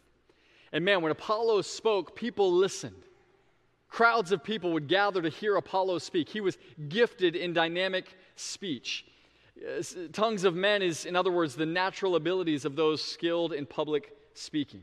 And 0.73 0.83
man, 0.83 1.03
when 1.03 1.13
Apollos 1.13 1.67
spoke, 1.67 2.17
people 2.17 2.51
listened. 2.51 3.03
Crowds 3.91 4.33
of 4.33 4.43
people 4.43 4.73
would 4.73 4.89
gather 4.89 5.21
to 5.21 5.29
hear 5.29 5.57
Apollos 5.57 6.05
speak. 6.05 6.31
He 6.31 6.41
was 6.41 6.57
gifted 6.89 7.37
in 7.37 7.53
dynamic 7.53 8.17
speech. 8.37 9.05
Tongues 10.13 10.45
of 10.45 10.55
men 10.55 10.83
is, 10.83 11.05
in 11.05 11.17
other 11.17 11.33
words, 11.33 11.55
the 11.55 11.67
natural 11.67 12.17
abilities 12.17 12.65
of 12.65 12.77
those 12.77 13.03
skilled 13.03 13.53
in 13.53 13.67
public 13.67 14.13
speaking. 14.35 14.83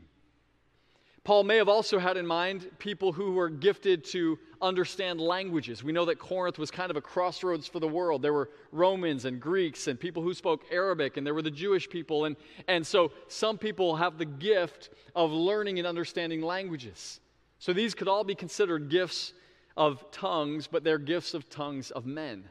Paul 1.26 1.42
may 1.42 1.56
have 1.56 1.68
also 1.68 1.98
had 1.98 2.16
in 2.16 2.24
mind 2.24 2.70
people 2.78 3.10
who 3.12 3.32
were 3.32 3.48
gifted 3.48 4.04
to 4.04 4.38
understand 4.62 5.20
languages. 5.20 5.82
We 5.82 5.90
know 5.90 6.04
that 6.04 6.20
Corinth 6.20 6.56
was 6.56 6.70
kind 6.70 6.88
of 6.88 6.96
a 6.96 7.00
crossroads 7.00 7.66
for 7.66 7.80
the 7.80 7.88
world. 7.88 8.22
There 8.22 8.32
were 8.32 8.50
Romans 8.70 9.24
and 9.24 9.40
Greeks 9.40 9.88
and 9.88 9.98
people 9.98 10.22
who 10.22 10.34
spoke 10.34 10.66
Arabic, 10.70 11.16
and 11.16 11.26
there 11.26 11.34
were 11.34 11.42
the 11.42 11.50
Jewish 11.50 11.90
people. 11.90 12.26
And, 12.26 12.36
and 12.68 12.86
so 12.86 13.10
some 13.26 13.58
people 13.58 13.96
have 13.96 14.18
the 14.18 14.24
gift 14.24 14.90
of 15.16 15.32
learning 15.32 15.78
and 15.78 15.86
understanding 15.86 16.42
languages. 16.42 17.18
So 17.58 17.72
these 17.72 17.92
could 17.92 18.06
all 18.06 18.22
be 18.22 18.36
considered 18.36 18.88
gifts 18.88 19.32
of 19.76 20.08
tongues, 20.12 20.68
but 20.68 20.84
they're 20.84 20.96
gifts 20.96 21.34
of 21.34 21.50
tongues 21.50 21.90
of 21.90 22.06
men. 22.06 22.44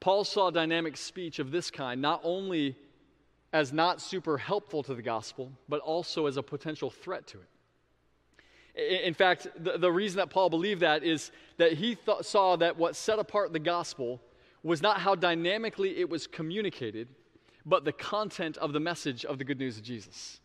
Paul 0.00 0.24
saw 0.24 0.50
dynamic 0.50 0.96
speech 0.96 1.38
of 1.38 1.50
this 1.50 1.70
kind 1.70 2.00
not 2.00 2.20
only 2.24 2.76
as 3.52 3.72
not 3.72 4.00
super 4.00 4.38
helpful 4.38 4.82
to 4.84 4.94
the 4.94 5.02
gospel, 5.02 5.52
but 5.68 5.80
also 5.80 6.26
as 6.26 6.36
a 6.36 6.42
potential 6.42 6.90
threat 6.90 7.26
to 7.28 7.38
it. 7.38 7.48
In 9.04 9.14
fact, 9.14 9.48
the, 9.58 9.78
the 9.78 9.90
reason 9.90 10.18
that 10.18 10.30
Paul 10.30 10.48
believed 10.48 10.80
that 10.80 11.02
is 11.02 11.32
that 11.56 11.72
he 11.72 11.98
saw 12.22 12.56
that 12.56 12.78
what 12.78 12.94
set 12.94 13.18
apart 13.18 13.52
the 13.52 13.58
gospel 13.58 14.20
was 14.62 14.80
not 14.80 15.00
how 15.00 15.14
dynamically 15.14 15.98
it 15.98 16.08
was 16.08 16.26
communicated, 16.26 17.08
but 17.66 17.84
the 17.84 17.92
content 17.92 18.56
of 18.58 18.72
the 18.72 18.80
message 18.80 19.24
of 19.24 19.38
the 19.38 19.44
good 19.44 19.58
news 19.58 19.76
of 19.76 19.82
Jesus. 19.82 20.40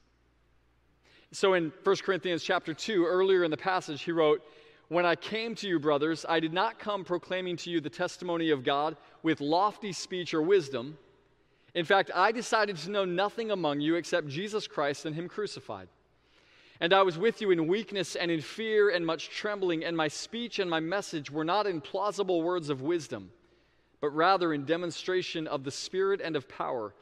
So 1.32 1.54
in 1.54 1.72
1 1.84 1.96
Corinthians 1.98 2.44
chapter 2.44 2.74
2, 2.74 3.06
earlier 3.06 3.44
in 3.44 3.52
the 3.52 3.58
passage, 3.58 4.02
he 4.02 4.12
wrote, 4.12 4.42
When 4.88 5.06
I 5.06 5.16
came 5.16 5.54
to 5.56 5.68
you, 5.68 5.80
brothers, 5.80 6.26
I 6.28 6.40
did 6.40 6.54
not 6.54 6.80
come 6.80 7.04
proclaiming 7.04 7.58
to 7.58 7.70
you 7.70 7.80
the 7.80 7.90
testimony 7.90 8.50
of 8.52 8.64
God 8.64 8.98
with 9.26 9.42
lofty 9.42 9.92
speech 9.92 10.34
or 10.34 10.42
wisdom 10.42 10.98
in 11.76 11.84
fact, 11.84 12.10
I 12.16 12.32
decided 12.32 12.78
to 12.78 12.90
know 12.90 13.04
nothing 13.04 13.52
among 13.52 13.82
you 13.82 13.96
except 13.96 14.30
Jesus 14.30 14.66
Christ 14.66 15.06
and 15.06 15.14
Him 15.14 15.28
crucified. 15.28 15.90
And 16.80 16.94
I 16.94 17.02
was 17.04 17.18
with 17.18 17.42
you 17.42 17.52
in 17.52 17.68
weakness 17.68 18.16
and 18.16 18.32
in 18.32 18.42
fear 18.42 18.90
and 18.90 19.06
much 19.06 19.30
trembling, 19.30 19.84
and 19.84 19.96
my 19.96 20.08
speech 20.08 20.60
and 20.60 20.70
my 20.70 20.80
message 20.80 21.30
were 21.30 21.44
not 21.44 21.68
in 21.68 21.82
plausible 21.82 22.42
words 22.42 22.70
of 22.70 22.82
wisdom, 22.82 23.30
but 24.00 24.10
rather 24.10 24.54
in 24.54 24.66
demonstration 24.66 25.48
of 25.48 25.66
the 25.66 25.72
Spirit 25.72 26.22
and 26.22 26.38
of 26.38 26.48
power, 26.48 26.94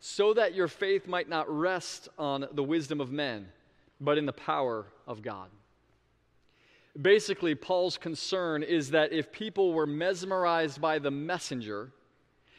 so 0.00 0.32
that 0.34 0.54
your 0.54 0.68
faith 0.68 1.06
might 1.06 1.28
not 1.28 1.48
rest 1.48 2.08
on 2.18 2.46
the 2.52 2.64
wisdom 2.64 3.00
of 3.00 3.12
men, 3.12 3.48
but 4.00 4.16
in 4.16 4.24
the 4.24 4.32
power 4.32 4.86
of 5.06 5.22
God. 5.22 5.48
Basically, 7.00 7.54
Paul's 7.54 7.96
concern 7.96 8.62
is 8.62 8.90
that 8.90 9.12
if 9.12 9.32
people 9.32 9.72
were 9.72 9.86
mesmerized 9.86 10.80
by 10.80 10.98
the 10.98 11.10
messenger, 11.10 11.90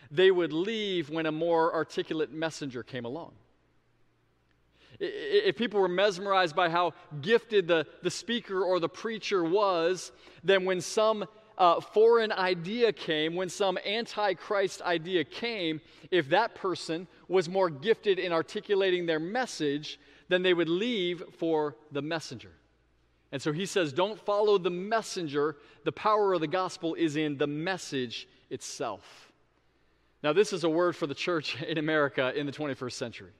they 0.09 0.31
would 0.31 0.51
leave 0.51 1.09
when 1.09 1.27
a 1.27 1.31
more 1.31 1.73
articulate 1.73 2.31
messenger 2.31 2.81
came 2.81 3.05
along. 3.05 3.33
If 4.99 5.55
people 5.55 5.79
were 5.79 5.87
mesmerized 5.87 6.55
by 6.55 6.69
how 6.69 6.93
gifted 7.21 7.67
the, 7.67 7.85
the 8.01 8.11
speaker 8.11 8.63
or 8.63 8.79
the 8.79 8.89
preacher 8.89 9.43
was, 9.43 10.11
then 10.43 10.65
when 10.65 10.81
some 10.81 11.25
uh, 11.57 11.79
foreign 11.79 12.31
idea 12.31 12.91
came, 12.91 13.35
when 13.35 13.49
some 13.49 13.77
antichrist 13.85 14.81
idea 14.81 15.23
came, 15.23 15.81
if 16.09 16.29
that 16.29 16.55
person 16.55 17.07
was 17.27 17.49
more 17.49 17.69
gifted 17.69 18.17
in 18.19 18.31
articulating 18.31 19.05
their 19.05 19.19
message, 19.19 19.99
then 20.29 20.41
they 20.41 20.53
would 20.53 20.69
leave 20.69 21.23
for 21.37 21.75
the 21.91 22.01
messenger. 22.01 22.51
And 23.33 23.41
so 23.41 23.51
he 23.51 23.65
says, 23.65 23.91
don't 23.91 24.19
follow 24.19 24.59
the 24.59 24.69
messenger. 24.69 25.57
The 25.85 25.91
power 25.91 26.33
of 26.35 26.41
the 26.41 26.47
gospel 26.47 26.93
is 26.93 27.15
in 27.15 27.35
the 27.35 27.47
message 27.47 28.27
itself. 28.51 29.31
Now, 30.21 30.33
this 30.33 30.53
is 30.53 30.63
a 30.63 30.69
word 30.69 30.95
for 30.95 31.07
the 31.07 31.15
church 31.15 31.59
in 31.67 31.79
America 31.79 32.31
in 32.37 32.45
the 32.45 32.51
21st 32.51 32.91
century. 32.91 33.31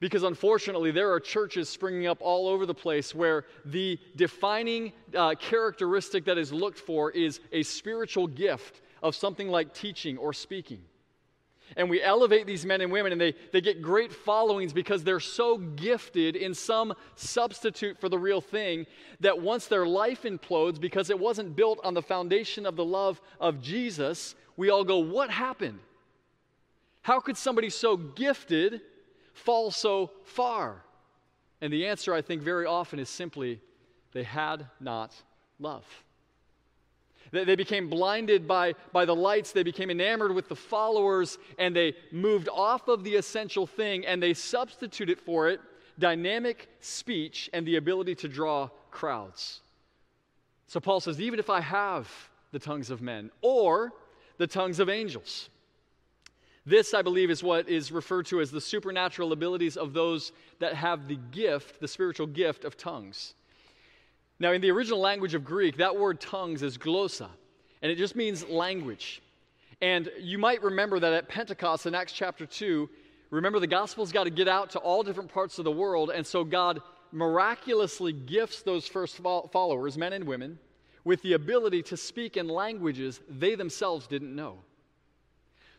Because 0.00 0.24
unfortunately, 0.24 0.90
there 0.90 1.12
are 1.12 1.20
churches 1.20 1.68
springing 1.68 2.08
up 2.08 2.18
all 2.20 2.48
over 2.48 2.66
the 2.66 2.74
place 2.74 3.14
where 3.14 3.44
the 3.66 4.00
defining 4.16 4.92
uh, 5.14 5.36
characteristic 5.38 6.24
that 6.24 6.36
is 6.36 6.52
looked 6.52 6.80
for 6.80 7.12
is 7.12 7.38
a 7.52 7.62
spiritual 7.62 8.26
gift 8.26 8.80
of 9.00 9.14
something 9.14 9.48
like 9.48 9.74
teaching 9.74 10.18
or 10.18 10.32
speaking. 10.32 10.82
And 11.76 11.88
we 11.88 12.02
elevate 12.02 12.46
these 12.46 12.66
men 12.66 12.80
and 12.80 12.90
women, 12.90 13.12
and 13.12 13.20
they, 13.20 13.34
they 13.52 13.60
get 13.60 13.80
great 13.80 14.12
followings 14.12 14.72
because 14.72 15.04
they're 15.04 15.20
so 15.20 15.58
gifted 15.58 16.36
in 16.36 16.54
some 16.54 16.94
substitute 17.14 17.98
for 18.00 18.08
the 18.08 18.18
real 18.18 18.40
thing 18.40 18.86
that 19.20 19.40
once 19.40 19.66
their 19.66 19.86
life 19.86 20.22
implodes 20.22 20.80
because 20.80 21.10
it 21.10 21.18
wasn't 21.18 21.54
built 21.54 21.78
on 21.84 21.94
the 21.94 22.02
foundation 22.02 22.66
of 22.66 22.76
the 22.76 22.84
love 22.84 23.20
of 23.40 23.60
Jesus, 23.60 24.34
we 24.56 24.70
all 24.70 24.84
go, 24.84 24.98
What 24.98 25.30
happened? 25.30 25.78
How 27.02 27.20
could 27.20 27.36
somebody 27.36 27.70
so 27.70 27.96
gifted 27.96 28.80
fall 29.32 29.70
so 29.70 30.10
far? 30.24 30.82
And 31.60 31.72
the 31.72 31.86
answer, 31.86 32.12
I 32.14 32.22
think, 32.22 32.42
very 32.42 32.66
often 32.66 32.98
is 32.98 33.08
simply 33.08 33.60
they 34.12 34.24
had 34.24 34.66
not 34.80 35.14
love. 35.58 35.84
They 37.32 37.56
became 37.56 37.88
blinded 37.88 38.48
by, 38.48 38.74
by 38.92 39.04
the 39.04 39.14
lights. 39.14 39.52
They 39.52 39.62
became 39.62 39.90
enamored 39.90 40.32
with 40.32 40.48
the 40.48 40.56
followers, 40.56 41.38
and 41.58 41.74
they 41.76 41.94
moved 42.10 42.48
off 42.48 42.88
of 42.88 43.04
the 43.04 43.14
essential 43.14 43.66
thing 43.66 44.04
and 44.04 44.22
they 44.22 44.34
substituted 44.34 45.20
for 45.20 45.48
it 45.48 45.60
dynamic 45.98 46.68
speech 46.80 47.50
and 47.52 47.66
the 47.66 47.76
ability 47.76 48.14
to 48.16 48.28
draw 48.28 48.68
crowds. 48.90 49.60
So 50.66 50.80
Paul 50.80 51.00
says, 51.00 51.20
even 51.20 51.38
if 51.38 51.50
I 51.50 51.60
have 51.60 52.10
the 52.52 52.58
tongues 52.58 52.90
of 52.90 53.00
men, 53.00 53.30
or 53.42 53.92
the 54.38 54.46
tongues 54.46 54.80
of 54.80 54.88
angels. 54.88 55.50
This, 56.66 56.94
I 56.94 57.02
believe, 57.02 57.30
is 57.30 57.42
what 57.42 57.68
is 57.68 57.92
referred 57.92 58.26
to 58.26 58.40
as 58.40 58.50
the 58.50 58.60
supernatural 58.60 59.32
abilities 59.32 59.76
of 59.76 59.92
those 59.92 60.32
that 60.58 60.74
have 60.74 61.08
the 61.08 61.18
gift, 61.30 61.80
the 61.80 61.88
spiritual 61.88 62.26
gift 62.26 62.64
of 62.64 62.76
tongues. 62.76 63.34
Now, 64.40 64.52
in 64.52 64.62
the 64.62 64.70
original 64.70 64.98
language 64.98 65.34
of 65.34 65.44
Greek, 65.44 65.76
that 65.76 65.94
word 65.94 66.18
tongues 66.18 66.62
is 66.62 66.78
glossa, 66.78 67.28
and 67.82 67.92
it 67.92 67.96
just 67.96 68.16
means 68.16 68.48
language. 68.48 69.20
And 69.82 70.10
you 70.18 70.38
might 70.38 70.62
remember 70.62 70.98
that 70.98 71.12
at 71.12 71.28
Pentecost 71.28 71.84
in 71.84 71.94
Acts 71.94 72.14
chapter 72.14 72.46
2, 72.46 72.88
remember 73.28 73.60
the 73.60 73.66
gospel's 73.66 74.12
got 74.12 74.24
to 74.24 74.30
get 74.30 74.48
out 74.48 74.70
to 74.70 74.78
all 74.78 75.02
different 75.02 75.30
parts 75.30 75.58
of 75.58 75.66
the 75.66 75.70
world, 75.70 76.10
and 76.10 76.26
so 76.26 76.42
God 76.42 76.80
miraculously 77.12 78.14
gifts 78.14 78.62
those 78.62 78.86
first 78.88 79.18
followers, 79.18 79.98
men 79.98 80.14
and 80.14 80.24
women, 80.24 80.58
with 81.04 81.20
the 81.20 81.34
ability 81.34 81.82
to 81.82 81.96
speak 81.96 82.38
in 82.38 82.48
languages 82.48 83.20
they 83.28 83.54
themselves 83.54 84.06
didn't 84.06 84.34
know. 84.34 84.58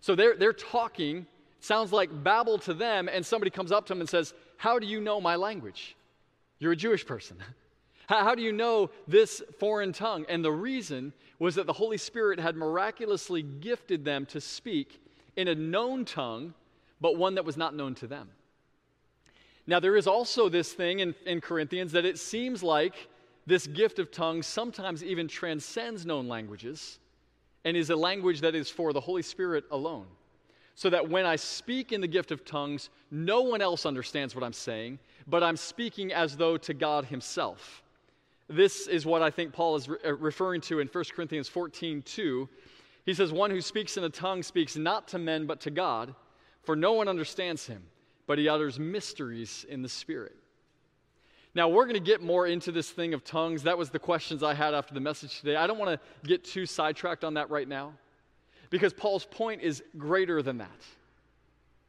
So 0.02 0.14
they're, 0.14 0.36
they're 0.36 0.54
talking, 0.54 1.26
sounds 1.62 1.92
like 1.92 2.10
babble 2.24 2.60
to 2.60 2.76
them, 2.76 3.10
and 3.12 3.26
somebody 3.26 3.50
comes 3.50 3.72
up 3.72 3.88
to 3.88 3.94
them 3.94 4.02
and 4.02 4.10
says, 4.10 4.36
How 4.58 4.78
do 4.78 4.86
you 4.86 5.02
know 5.02 5.20
my 5.20 5.36
language? 5.36 5.96
You're 6.60 6.74
a 6.74 6.76
Jewish 6.76 7.08
person. 7.08 7.38
How, 8.12 8.36
do 8.36 8.42
you 8.42 8.52
know 8.52 8.90
this 9.08 9.42
foreign 9.58 9.94
tongue? 9.94 10.26
And 10.28 10.44
the 10.44 10.52
reason 10.52 11.14
was 11.40 11.56
that 11.56 11.66
the 11.66 11.72
Holy 11.72 11.98
Spirit 11.98 12.42
had 12.42 12.58
miraculously 12.58 13.42
gifted 13.42 14.04
them 14.04 14.26
to 14.28 14.42
speak 14.42 15.02
in 15.38 15.48
a 15.48 15.56
known 15.56 16.04
tongue, 16.04 16.54
but 17.00 17.16
one 17.16 17.36
that 17.36 17.46
was 17.46 17.56
not 17.56 17.74
known 17.74 17.96
to 17.96 18.08
them. 18.08 18.28
Now, 19.66 19.80
there 19.80 19.96
is 19.96 20.08
also 20.08 20.50
this 20.50 20.74
thing 20.74 21.00
in, 21.00 21.16
in 21.26 21.40
Corinthians 21.40 21.94
that 21.94 22.04
it 22.04 22.20
seems 22.20 22.62
like 22.62 23.08
this 23.48 23.66
gift 23.66 23.98
of 23.98 24.12
tongues 24.12 24.46
sometimes 24.46 25.06
even 25.06 25.30
transcends 25.30 26.06
known 26.06 26.28
languages 26.28 27.00
and 27.64 27.78
is 27.78 27.92
a 27.92 27.96
language 27.96 28.42
that 28.42 28.56
is 28.56 28.70
for 28.70 28.92
the 28.92 29.00
Holy 29.00 29.22
Spirit 29.22 29.64
alone. 29.72 30.08
So 30.76 30.90
that 30.90 31.10
when 31.10 31.26
I 31.26 31.38
speak 31.38 31.94
in 31.94 32.02
the 32.02 32.08
gift 32.08 32.32
of 32.32 32.44
tongues, 32.44 32.90
no 33.10 33.40
one 33.40 33.62
else 33.62 33.86
understands 33.86 34.36
what 34.36 34.44
I'm 34.44 34.52
saying, 34.52 35.00
but 35.28 35.44
I'm 35.44 35.56
speaking 35.56 36.12
as 36.12 36.36
though 36.36 36.58
to 36.58 36.74
God 36.74 37.06
Himself. 37.06 37.82
This 38.52 38.88
is 38.88 39.06
what 39.06 39.22
I 39.22 39.30
think 39.30 39.54
Paul 39.54 39.76
is 39.78 39.88
re- 39.88 39.98
uh, 40.06 40.14
referring 40.16 40.62
to 40.62 40.80
in 40.80 40.88
1 40.88 41.04
Corinthians 41.16 41.48
14 41.48 42.02
2. 42.02 42.50
He 43.06 43.14
says, 43.14 43.32
One 43.32 43.50
who 43.50 43.62
speaks 43.62 43.98
in 43.98 44.04
a 44.04 44.10
tongue 44.10 44.44
speaks 44.44 44.76
not 44.76 45.08
to 45.10 45.18
men, 45.18 45.46
but 45.46 45.62
to 45.62 45.72
God, 45.72 46.14
for 46.64 46.76
no 46.76 46.94
one 46.94 47.08
understands 47.08 47.66
him, 47.66 47.84
but 48.28 48.38
he 48.38 48.50
utters 48.50 48.78
mysteries 48.78 49.66
in 49.70 49.82
the 49.82 49.90
Spirit. 49.90 50.36
Now, 51.54 51.68
we're 51.68 51.86
going 51.86 51.96
to 51.96 52.00
get 52.00 52.22
more 52.22 52.48
into 52.48 52.72
this 52.72 52.90
thing 52.90 53.14
of 53.14 53.24
tongues. 53.24 53.64
That 53.64 53.78
was 53.78 53.90
the 53.90 54.00
questions 54.00 54.42
I 54.44 54.54
had 54.54 54.74
after 54.74 54.94
the 54.94 55.02
message 55.02 55.40
today. 55.40 55.56
I 55.56 55.68
don't 55.68 55.78
want 55.78 56.00
to 56.00 56.28
get 56.28 56.46
too 56.46 56.66
sidetracked 56.66 57.24
on 57.24 57.34
that 57.34 57.50
right 57.50 57.68
now 57.68 57.94
because 58.70 58.94
Paul's 58.94 59.26
point 59.26 59.62
is 59.62 59.84
greater 59.98 60.42
than 60.42 60.60
that. 60.60 60.82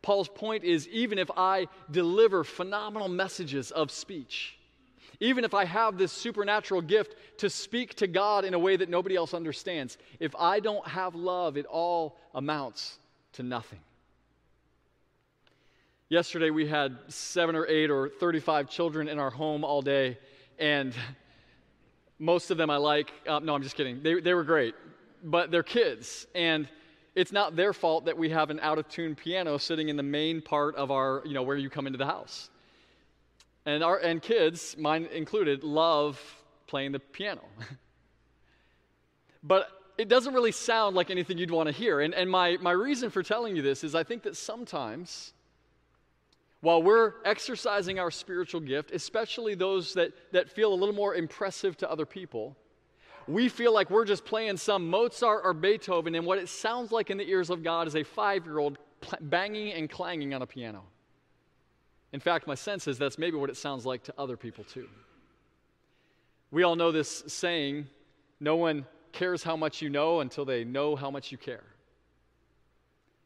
Paul's 0.01 0.29
point 0.29 0.65
is 0.65 0.89
even 0.89 1.17
if 1.17 1.31
I 1.37 1.69
deliver 1.91 2.43
phenomenal 2.43 3.09
messages 3.09 3.71
of 3.71 3.93
speech, 3.93 4.59
Even 5.23 5.45
if 5.45 5.55
I 5.55 5.65
have 5.65 5.99
this 5.99 6.11
supernatural 6.11 6.83
gift 6.83 7.15
to 7.39 7.49
speak 7.49 7.95
to 7.95 8.09
God 8.09 8.45
in 8.45 8.55
a 8.55 8.59
way 8.59 8.75
that 8.77 8.89
nobody 8.89 9.15
else 9.15 9.35
understands, 9.35 9.97
if 10.19 10.35
I 10.35 10.59
don't 10.59 10.85
have 10.85 11.15
love, 11.15 11.57
it 11.57 11.65
all 11.67 12.19
amounts 12.35 12.99
to 13.35 13.45
nothing. 13.45 13.79
Yesterday, 16.09 16.51
we 16.51 16.67
had 16.67 16.99
seven 17.07 17.55
or 17.55 17.69
eight 17.69 17.89
or 17.89 18.09
35 18.09 18.69
children 18.69 19.07
in 19.07 19.21
our 19.21 19.31
home 19.31 19.63
all 19.63 19.81
day, 19.81 20.19
and 20.59 20.93
most 22.19 22.51
of 22.51 22.57
them 22.57 22.69
I 22.69 22.79
like. 22.79 23.13
Uh, 23.25 23.39
no, 23.39 23.55
I'm 23.55 23.63
just 23.63 23.77
kidding. 23.77 24.03
They, 24.03 24.21
they 24.21 24.35
were 24.35 24.43
great, 24.43 24.75
but 25.23 25.53
they're 25.53 25.63
kids, 25.63 26.27
and 26.35 26.69
it's 27.15 27.31
not 27.31 27.55
their 27.55 27.73
fault 27.73 28.07
that 28.07 28.19
we 28.19 28.31
have 28.31 28.51
an 28.51 28.59
out 28.59 28.81
of 28.81 28.89
tune 28.89 29.15
piano 29.15 29.57
sitting 29.57 29.89
in 29.89 29.97
the 29.97 30.03
main 30.03 30.43
part 30.43 30.75
of 30.75 30.91
our, 30.91 31.23
you 31.25 31.33
know, 31.33 31.45
where 31.45 31.57
you 31.57 31.71
come 31.71 31.87
into 31.87 31.97
the 31.97 32.07
house. 32.07 32.51
And, 33.65 33.85
our, 33.85 33.99
and 33.99 34.21
kids, 34.21 34.77
mine 34.79 35.09
included, 35.13 35.63
love 35.63 36.21
playing 36.67 36.93
the 36.93 36.99
piano. 36.99 37.43
but 39.43 39.69
it 39.99 40.09
doesn't 40.09 40.35
really 40.35 40.53
sound 40.53 40.97
like 40.97 41.11
anything 41.11 41.39
you'd 41.39 41.51
want 41.51 41.69
to 41.69 41.73
hear. 41.73 42.01
And, 42.01 42.15
and 42.15 42.29
my, 42.31 42.57
my 42.61 42.73
reason 42.73 43.11
for 43.11 43.23
telling 43.23 43.55
you 43.55 43.63
this 43.63 43.85
is 43.85 43.95
I 43.95 44.03
think 44.03 44.23
that 44.25 44.37
sometimes 44.37 45.33
while 46.61 46.83
we're 46.83 47.15
exercising 47.25 47.99
our 47.99 48.11
spiritual 48.11 48.61
gift, 48.61 48.93
especially 48.93 49.55
those 49.55 49.95
that, 49.95 50.13
that 50.33 50.49
feel 50.49 50.73
a 50.73 50.77
little 50.77 50.95
more 50.95 51.15
impressive 51.15 51.77
to 51.79 51.91
other 51.91 52.07
people, 52.07 52.57
we 53.27 53.49
feel 53.49 53.73
like 53.73 53.91
we're 53.91 54.05
just 54.05 54.25
playing 54.25 54.57
some 54.57 54.89
Mozart 54.89 55.43
or 55.45 55.53
Beethoven, 55.55 56.15
and 56.15 56.27
what 56.27 56.39
it 56.39 56.49
sounds 56.49 56.91
like 56.91 57.11
in 57.11 57.19
the 57.19 57.29
ears 57.29 57.51
of 57.51 57.63
God 57.63 57.87
is 57.87 57.97
a 57.97 58.03
five 58.03 58.45
year 58.47 58.59
old 58.59 58.79
banging 59.21 59.73
and 59.73 59.91
clanging 59.91 60.35
on 60.35 60.43
a 60.43 60.47
piano. 60.47 60.83
In 62.13 62.21
fact, 62.21 62.47
my 62.47 62.55
sense 62.55 62.87
is 62.87 62.99
that's 62.99 63.19
maybe 63.19 63.37
what 63.37 63.51
it 63.51 63.57
sounds 63.57 63.87
like 63.87 64.03
to 64.05 64.15
other 64.19 64.37
people 64.37 64.65
too. 64.65 64.89
We 66.51 66.63
all 66.63 66.77
know 66.77 66.93
this 66.93 67.25
saying 67.27 67.87
no 68.39 68.57
one 68.57 68.85
cares 69.13 69.43
how 69.43 69.57
much 69.57 69.81
you 69.81 69.89
know 69.89 70.21
until 70.21 70.45
they 70.45 70.65
know 70.65 70.97
how 70.97 71.11
much 71.11 71.33
you 71.33 71.39
care. 71.39 71.65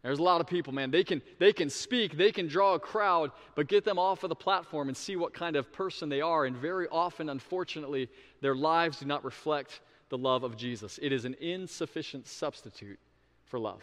There's 0.03 0.21
a 0.21 0.23
lot 0.23 0.41
of 0.41 0.47
people, 0.47 0.73
man. 0.73 0.93
They 0.93 1.03
can, 1.03 1.21
they 1.41 1.53
can 1.53 1.69
speak, 1.69 2.17
they 2.17 2.31
can 2.31 2.47
draw 2.47 2.75
a 2.75 2.79
crowd, 2.79 3.33
but 3.57 3.67
get 3.67 3.85
them 3.85 3.99
off 3.99 4.23
of 4.23 4.29
the 4.29 4.37
platform 4.37 4.87
and 4.87 4.97
see 4.97 5.17
what 5.17 5.35
kind 5.35 5.57
of 5.57 5.73
person 5.73 6.09
they 6.09 6.21
are. 6.21 6.45
And 6.45 6.57
very 6.57 6.87
often, 6.87 7.29
unfortunately, 7.29 8.09
their 8.41 8.55
lives 8.55 9.01
do 9.01 9.07
not 9.07 9.25
reflect 9.25 9.81
the 10.09 10.19
love 10.19 10.45
of 10.45 10.57
Jesus. 10.57 11.01
It 11.03 11.11
is 11.11 11.25
an 11.25 11.35
insufficient 11.41 12.29
substitute 12.29 13.01
for 13.47 13.59
love. 13.59 13.83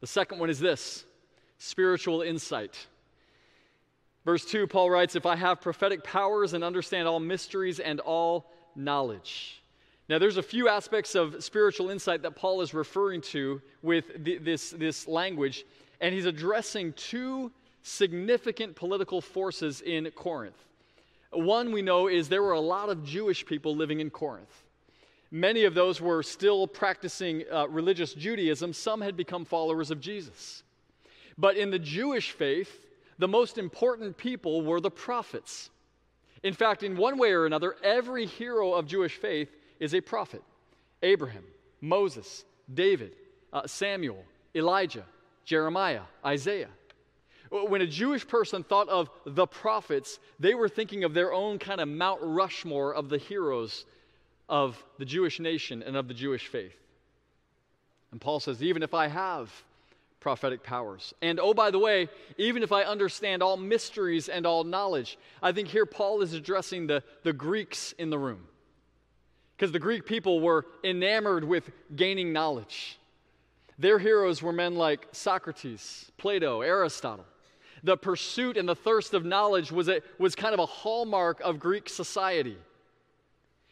The 0.00 0.08
second 0.08 0.40
one 0.40 0.50
is 0.50 0.58
this 0.58 1.04
spiritual 1.58 2.22
insight. 2.22 2.76
Verse 4.24 4.44
2, 4.44 4.66
Paul 4.66 4.90
writes, 4.90 5.16
If 5.16 5.26
I 5.26 5.36
have 5.36 5.60
prophetic 5.60 6.04
powers 6.04 6.52
and 6.52 6.62
understand 6.62 7.08
all 7.08 7.20
mysteries 7.20 7.80
and 7.80 8.00
all 8.00 8.50
knowledge. 8.74 9.62
Now, 10.08 10.18
there's 10.18 10.38
a 10.38 10.42
few 10.42 10.68
aspects 10.68 11.14
of 11.14 11.44
spiritual 11.44 11.90
insight 11.90 12.22
that 12.22 12.34
Paul 12.34 12.62
is 12.62 12.72
referring 12.72 13.20
to 13.22 13.60
with 13.82 14.04
this, 14.24 14.70
this 14.70 15.06
language, 15.06 15.64
and 16.00 16.14
he's 16.14 16.24
addressing 16.24 16.94
two 16.94 17.52
significant 17.82 18.74
political 18.74 19.20
forces 19.20 19.82
in 19.82 20.10
Corinth. 20.12 20.56
One 21.30 21.72
we 21.72 21.82
know 21.82 22.08
is 22.08 22.28
there 22.28 22.42
were 22.42 22.52
a 22.52 22.60
lot 22.60 22.88
of 22.88 23.04
Jewish 23.04 23.44
people 23.44 23.76
living 23.76 24.00
in 24.00 24.08
Corinth. 24.08 24.64
Many 25.30 25.64
of 25.64 25.74
those 25.74 26.00
were 26.00 26.22
still 26.22 26.66
practicing 26.66 27.44
uh, 27.52 27.68
religious 27.68 28.14
Judaism, 28.14 28.72
some 28.72 29.02
had 29.02 29.14
become 29.14 29.44
followers 29.44 29.90
of 29.90 30.00
Jesus. 30.00 30.62
But 31.36 31.58
in 31.58 31.70
the 31.70 31.78
Jewish 31.78 32.30
faith, 32.30 32.86
the 33.18 33.28
most 33.28 33.58
important 33.58 34.16
people 34.16 34.62
were 34.62 34.80
the 34.80 34.90
prophets. 34.90 35.70
In 36.42 36.54
fact, 36.54 36.82
in 36.82 36.96
one 36.96 37.18
way 37.18 37.32
or 37.32 37.46
another, 37.46 37.76
every 37.82 38.26
hero 38.26 38.72
of 38.72 38.86
Jewish 38.86 39.16
faith 39.16 39.50
is 39.80 39.94
a 39.94 40.00
prophet 40.00 40.42
Abraham, 41.02 41.44
Moses, 41.80 42.44
David, 42.72 43.12
uh, 43.52 43.66
Samuel, 43.66 44.24
Elijah, 44.54 45.04
Jeremiah, 45.44 46.02
Isaiah. 46.24 46.70
When 47.50 47.80
a 47.80 47.86
Jewish 47.86 48.28
person 48.28 48.62
thought 48.62 48.88
of 48.90 49.08
the 49.24 49.46
prophets, 49.46 50.18
they 50.38 50.54
were 50.54 50.68
thinking 50.68 51.04
of 51.04 51.14
their 51.14 51.32
own 51.32 51.58
kind 51.58 51.80
of 51.80 51.88
Mount 51.88 52.20
Rushmore 52.22 52.94
of 52.94 53.08
the 53.08 53.16
heroes 53.16 53.86
of 54.48 54.82
the 54.98 55.06
Jewish 55.06 55.40
nation 55.40 55.82
and 55.82 55.96
of 55.96 56.08
the 56.08 56.14
Jewish 56.14 56.48
faith. 56.48 56.76
And 58.10 58.20
Paul 58.20 58.40
says, 58.40 58.62
even 58.62 58.82
if 58.82 58.92
I 58.92 59.08
have 59.08 59.50
prophetic 60.20 60.62
powers. 60.62 61.14
And 61.22 61.38
oh, 61.38 61.54
by 61.54 61.70
the 61.70 61.78
way, 61.78 62.08
even 62.36 62.62
if 62.62 62.72
I 62.72 62.82
understand 62.82 63.42
all 63.42 63.56
mysteries 63.56 64.28
and 64.28 64.46
all 64.46 64.64
knowledge, 64.64 65.18
I 65.42 65.52
think 65.52 65.68
here 65.68 65.86
Paul 65.86 66.22
is 66.22 66.32
addressing 66.32 66.86
the, 66.86 67.02
the 67.22 67.32
Greeks 67.32 67.92
in 67.98 68.10
the 68.10 68.18
room 68.18 68.46
because 69.56 69.72
the 69.72 69.78
Greek 69.78 70.06
people 70.06 70.40
were 70.40 70.66
enamored 70.84 71.44
with 71.44 71.70
gaining 71.94 72.32
knowledge. 72.32 72.98
Their 73.78 73.98
heroes 73.98 74.42
were 74.42 74.52
men 74.52 74.74
like 74.74 75.08
Socrates, 75.12 76.10
Plato, 76.16 76.62
Aristotle. 76.62 77.26
The 77.84 77.96
pursuit 77.96 78.56
and 78.56 78.68
the 78.68 78.74
thirst 78.74 79.14
of 79.14 79.24
knowledge 79.24 79.70
was, 79.70 79.88
a, 79.88 80.00
was 80.18 80.34
kind 80.34 80.52
of 80.52 80.60
a 80.60 80.66
hallmark 80.66 81.40
of 81.40 81.60
Greek 81.60 81.88
society. 81.88 82.56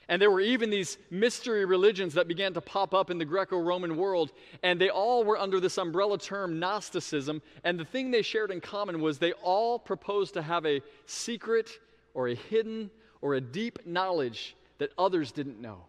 And 0.09 0.23
there 0.23 0.31
were 0.31 0.41
even 0.41 0.71
these 0.71 0.99
mystery 1.11 1.65
religions 1.65 2.15
that 2.15 2.29
began 2.29 2.55
to 2.55 2.61
pop 2.61 2.95
up 2.95 3.11
in 3.11 3.19
the 3.19 3.25
Greco 3.25 3.59
Roman 3.59 3.97
world, 3.97 4.33
and 4.63 4.81
they 4.81 4.89
all 4.89 5.25
were 5.25 5.37
under 5.37 5.59
this 5.59 5.79
umbrella 5.79 6.17
term 6.17 6.61
Gnosticism. 6.61 7.43
And 7.65 7.79
the 7.79 7.85
thing 7.85 8.13
they 8.13 8.23
shared 8.23 8.53
in 8.53 8.61
common 8.61 9.01
was 9.01 9.19
they 9.19 9.33
all 9.33 9.79
proposed 9.79 10.35
to 10.35 10.43
have 10.43 10.65
a 10.65 10.81
secret 11.07 11.71
or 12.15 12.29
a 12.29 12.35
hidden 12.35 12.91
or 13.21 13.35
a 13.35 13.41
deep 13.41 13.81
knowledge 13.85 14.57
that 14.79 14.93
others 14.97 15.33
didn't 15.33 15.61
know. 15.61 15.87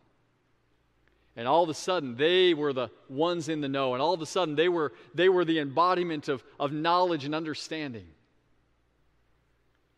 And 1.36 1.48
all 1.48 1.62
of 1.62 1.70
a 1.70 1.76
sudden, 1.76 2.16
they 2.16 2.56
were 2.56 2.74
the 2.74 2.90
ones 3.10 3.48
in 3.48 3.62
the 3.62 3.70
know. 3.70 3.94
And 3.94 4.02
all 4.02 4.14
of 4.14 4.22
a 4.22 4.26
sudden, 4.26 4.56
they 4.56 4.70
were, 4.70 4.94
they 5.14 5.30
were 5.30 5.46
the 5.46 5.60
embodiment 5.60 6.28
of, 6.28 6.44
of 6.60 6.72
knowledge 6.72 7.26
and 7.26 7.36
understanding. 7.36 8.08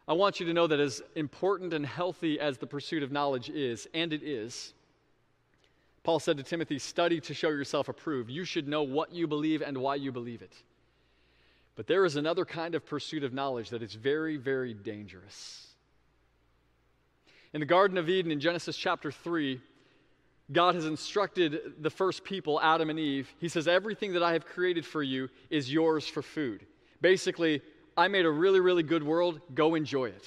I 0.10 0.14
want 0.14 0.40
you 0.40 0.48
to 0.48 0.54
know 0.54 0.66
that 0.66 0.80
as 0.80 1.04
important 1.16 1.72
and 1.72 1.86
healthy 1.86 2.40
as 2.40 2.58
the 2.58 2.66
pursuit 2.66 3.04
of 3.04 3.12
knowledge 3.12 3.48
is, 3.48 3.88
and 3.94 4.12
it 4.12 4.24
is, 4.24 4.74
Paul 6.04 6.20
said 6.20 6.38
to 6.38 6.44
Timothy, 6.44 6.80
study 6.80 7.22
to 7.22 7.36
show 7.36 7.50
yourself 7.50 7.90
approved. 7.90 8.32
You 8.32 8.44
should 8.44 8.68
know 8.68 8.82
what 8.82 9.14
you 9.14 9.28
believe 9.28 9.62
and 9.62 9.78
why 9.78 9.96
you 9.96 10.12
believe 10.12 10.42
it. 10.42 10.54
But 11.76 11.86
there 11.86 12.06
is 12.06 12.16
another 12.16 12.44
kind 12.44 12.74
of 12.74 12.88
pursuit 12.88 13.24
of 13.24 13.34
knowledge 13.34 13.70
that 13.70 13.84
is 13.84 13.94
very, 13.94 14.38
very 14.38 14.74
dangerous. 14.74 15.68
In 17.54 17.60
the 17.60 17.68
Garden 17.68 18.00
of 18.00 18.10
Eden 18.10 18.32
in 18.32 18.40
Genesis 18.40 18.76
chapter 18.76 19.12
3, 19.12 19.62
God 20.52 20.74
has 20.74 20.88
instructed 20.88 21.74
the 21.82 21.92
first 21.92 22.24
people, 22.24 22.60
Adam 22.60 22.90
and 22.90 22.98
Eve. 22.98 23.32
He 23.38 23.48
says, 23.48 23.68
Everything 23.68 24.14
that 24.14 24.24
I 24.24 24.34
have 24.34 24.48
created 24.48 24.88
for 24.88 25.04
you 25.04 25.30
is 25.52 25.72
yours 25.72 26.08
for 26.08 26.24
food. 26.24 26.66
Basically, 27.00 27.62
I 28.00 28.08
made 28.08 28.26
a 28.26 28.32
really, 28.32 28.62
really 28.62 28.84
good 28.84 29.04
world. 29.04 29.42
Go 29.54 29.76
enjoy 29.76 30.06
it. 30.06 30.26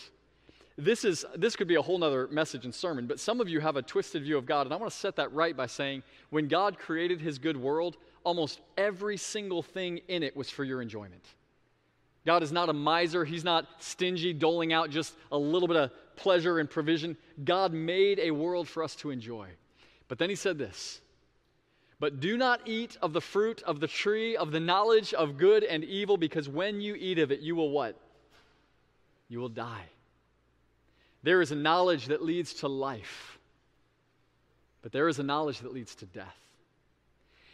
This, 0.76 1.04
is, 1.04 1.24
this 1.34 1.56
could 1.56 1.68
be 1.68 1.76
a 1.76 1.82
whole 1.82 1.96
nother 1.96 2.28
message 2.28 2.66
and 2.66 2.74
sermon, 2.74 3.06
but 3.06 3.18
some 3.18 3.40
of 3.40 3.48
you 3.48 3.60
have 3.60 3.76
a 3.76 3.82
twisted 3.82 4.24
view 4.24 4.36
of 4.36 4.44
God, 4.44 4.66
and 4.66 4.74
I 4.74 4.76
want 4.76 4.92
to 4.92 4.98
set 4.98 5.16
that 5.16 5.32
right 5.32 5.56
by 5.56 5.66
saying 5.66 6.02
when 6.28 6.48
God 6.48 6.78
created 6.78 7.20
his 7.20 7.38
good 7.38 7.56
world, 7.56 7.96
almost 8.24 8.60
every 8.76 9.16
single 9.16 9.62
thing 9.62 10.00
in 10.08 10.22
it 10.22 10.36
was 10.36 10.50
for 10.50 10.64
your 10.64 10.82
enjoyment. 10.82 11.24
God 12.26 12.42
is 12.42 12.52
not 12.52 12.68
a 12.68 12.74
miser. 12.74 13.24
He's 13.24 13.42
not 13.42 13.66
stingy, 13.78 14.34
doling 14.34 14.72
out 14.72 14.90
just 14.90 15.14
a 15.30 15.38
little 15.38 15.66
bit 15.66 15.76
of 15.78 15.90
pleasure 16.16 16.58
and 16.58 16.68
provision. 16.68 17.16
God 17.42 17.72
made 17.72 18.20
a 18.20 18.32
world 18.32 18.68
for 18.68 18.82
us 18.82 18.94
to 18.96 19.10
enjoy. 19.10 19.48
But 20.08 20.18
then 20.18 20.28
he 20.28 20.36
said 20.36 20.58
this 20.58 21.00
But 22.02 22.18
do 22.18 22.36
not 22.36 22.62
eat 22.66 22.96
of 23.00 23.12
the 23.12 23.20
fruit 23.20 23.62
of 23.62 23.78
the 23.78 23.86
tree 23.86 24.36
of 24.36 24.50
the 24.50 24.58
knowledge 24.58 25.14
of 25.14 25.38
good 25.38 25.62
and 25.62 25.84
evil, 25.84 26.16
because 26.16 26.48
when 26.48 26.80
you 26.80 26.96
eat 26.96 27.20
of 27.20 27.30
it, 27.30 27.38
you 27.38 27.54
will 27.54 27.70
what? 27.70 27.94
You 29.28 29.38
will 29.38 29.48
die. 29.48 29.84
There 31.22 31.40
is 31.40 31.52
a 31.52 31.54
knowledge 31.54 32.06
that 32.06 32.20
leads 32.20 32.54
to 32.54 32.66
life, 32.66 33.38
but 34.82 34.90
there 34.90 35.06
is 35.06 35.20
a 35.20 35.22
knowledge 35.22 35.60
that 35.60 35.72
leads 35.72 35.94
to 35.94 36.06
death. 36.06 36.36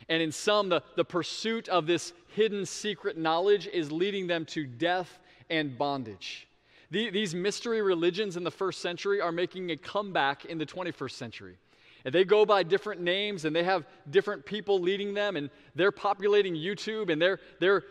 And 0.08 0.22
in 0.22 0.32
some, 0.32 0.70
the, 0.70 0.82
the 0.96 1.04
pursuit 1.04 1.68
of 1.68 1.86
this 1.86 2.14
hidden 2.34 2.64
secret 2.64 3.18
knowledge 3.18 3.66
is 3.66 3.92
leading 3.92 4.28
them 4.28 4.46
to 4.46 4.64
death 4.64 5.18
and 5.50 5.76
bondage. 5.76 6.48
The, 6.90 7.10
these 7.10 7.34
mystery 7.34 7.82
religions 7.82 8.38
in 8.38 8.44
the 8.44 8.50
first 8.50 8.80
century 8.80 9.20
are 9.20 9.30
making 9.30 9.72
a 9.72 9.76
comeback 9.76 10.46
in 10.46 10.56
the 10.56 10.64
21st 10.64 11.12
century. 11.12 11.58
And 12.04 12.14
they 12.14 12.24
go 12.24 12.46
by 12.46 12.62
different 12.62 13.00
names 13.00 13.44
and 13.44 13.54
they 13.54 13.64
have 13.64 13.84
different 14.10 14.46
people 14.46 14.80
leading 14.80 15.14
them 15.14 15.36
and 15.36 15.50
they're 15.74 15.92
populating 15.92 16.54
YouTube 16.54 17.10
and 17.10 17.20
they're, 17.20 17.40
they're 17.60 17.84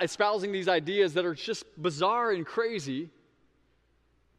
espousing 0.00 0.52
these 0.52 0.68
ideas 0.68 1.14
that 1.14 1.24
are 1.24 1.34
just 1.34 1.64
bizarre 1.80 2.32
and 2.32 2.46
crazy. 2.46 3.10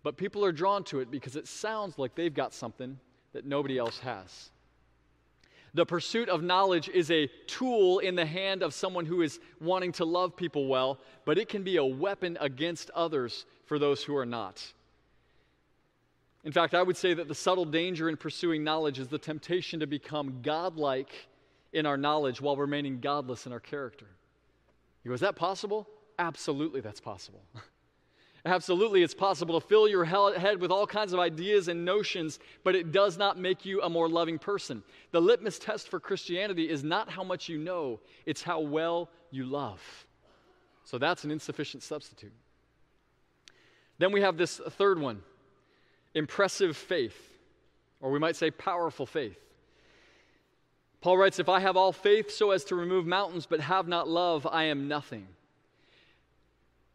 But 0.03 0.17
people 0.17 0.43
are 0.43 0.51
drawn 0.51 0.83
to 0.85 0.99
it 0.99 1.11
because 1.11 1.35
it 1.35 1.47
sounds 1.47 1.99
like 1.99 2.15
they've 2.15 2.33
got 2.33 2.53
something 2.53 2.99
that 3.33 3.45
nobody 3.45 3.77
else 3.77 3.99
has. 3.99 4.51
The 5.73 5.85
pursuit 5.85 6.27
of 6.27 6.43
knowledge 6.43 6.89
is 6.89 7.11
a 7.11 7.27
tool 7.47 7.99
in 7.99 8.15
the 8.15 8.25
hand 8.25 8.61
of 8.61 8.73
someone 8.73 9.05
who 9.05 9.21
is 9.21 9.39
wanting 9.61 9.93
to 9.93 10.05
love 10.05 10.35
people 10.35 10.67
well, 10.67 10.99
but 11.25 11.37
it 11.37 11.47
can 11.47 11.63
be 11.63 11.77
a 11.77 11.85
weapon 11.85 12.37
against 12.41 12.89
others 12.89 13.45
for 13.65 13.79
those 13.79 14.03
who 14.03 14.15
are 14.17 14.25
not. 14.25 14.61
In 16.43 16.51
fact, 16.51 16.73
I 16.73 16.81
would 16.81 16.97
say 16.97 17.13
that 17.13 17.27
the 17.27 17.35
subtle 17.35 17.65
danger 17.65 18.09
in 18.09 18.17
pursuing 18.17 18.63
knowledge 18.63 18.97
is 18.97 19.07
the 19.07 19.19
temptation 19.19 19.79
to 19.79 19.87
become 19.87 20.41
godlike 20.41 21.27
in 21.73 21.85
our 21.85 21.97
knowledge 21.97 22.41
while 22.41 22.57
remaining 22.57 22.99
godless 22.99 23.45
in 23.45 23.53
our 23.53 23.59
character. 23.59 24.07
You 25.03 25.09
go, 25.09 25.15
is 25.15 25.21
that 25.21 25.35
possible? 25.35 25.87
Absolutely, 26.17 26.81
that's 26.81 26.99
possible. 26.99 27.43
Absolutely, 28.45 29.03
it's 29.03 29.13
possible 29.13 29.59
to 29.59 29.67
fill 29.67 29.87
your 29.87 30.03
head 30.03 30.59
with 30.59 30.71
all 30.71 30.87
kinds 30.87 31.13
of 31.13 31.19
ideas 31.19 31.67
and 31.67 31.85
notions, 31.85 32.39
but 32.63 32.75
it 32.75 32.91
does 32.91 33.15
not 33.15 33.37
make 33.37 33.65
you 33.65 33.81
a 33.83 33.89
more 33.89 34.09
loving 34.09 34.39
person. 34.39 34.81
The 35.11 35.21
litmus 35.21 35.59
test 35.59 35.89
for 35.89 35.99
Christianity 35.99 36.67
is 36.67 36.83
not 36.83 37.07
how 37.07 37.23
much 37.23 37.47
you 37.49 37.59
know, 37.59 37.99
it's 38.25 38.41
how 38.41 38.59
well 38.59 39.11
you 39.29 39.45
love. 39.45 39.79
So 40.85 40.97
that's 40.97 41.23
an 41.23 41.29
insufficient 41.29 41.83
substitute. 41.83 42.33
Then 43.99 44.11
we 44.11 44.21
have 44.21 44.37
this 44.37 44.57
third 44.57 44.99
one 44.99 45.21
impressive 46.13 46.75
faith, 46.75 47.17
or 47.99 48.11
we 48.11 48.19
might 48.19 48.35
say 48.35 48.51
powerful 48.51 49.05
faith. 49.05 49.37
Paul 51.01 51.17
writes, 51.17 51.39
If 51.39 51.49
I 51.49 51.59
have 51.59 51.77
all 51.77 51.91
faith 51.91 52.31
so 52.31 52.51
as 52.51 52.63
to 52.65 52.75
remove 52.75 53.05
mountains, 53.05 53.47
but 53.49 53.59
have 53.59 53.87
not 53.87 54.07
love, 54.07 54.47
I 54.49 54.65
am 54.65 54.87
nothing. 54.87 55.27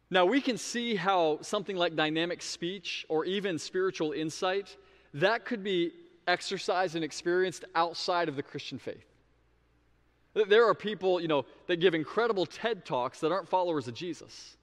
Now, 0.09 0.25
we 0.25 0.41
can 0.41 0.57
see 0.57 0.95
how 0.95 1.39
something 1.43 1.77
like 1.77 1.97
dynamic 1.97 2.41
speech 2.41 3.05
or 3.09 3.25
even 3.25 3.59
spiritual 3.59 4.13
insight, 4.13 4.77
that 5.15 5.45
could 5.45 5.65
be 5.65 5.93
exercised 6.29 6.95
and 6.95 7.05
experienced 7.05 7.65
outside 7.75 8.29
of 8.29 8.37
the 8.37 8.43
Christian 8.43 8.79
faith. 8.79 9.05
There 10.35 10.69
are 10.69 10.75
people, 10.75 11.21
you 11.21 11.29
know, 11.29 11.45
that 11.67 11.81
give 11.81 11.95
incredible 11.95 12.47
TED 12.47 12.85
Talks 12.85 13.21
that 13.21 13.33
aren't 13.33 13.49
followers 13.49 13.89
of 13.89 13.95
Jesus. 13.95 14.57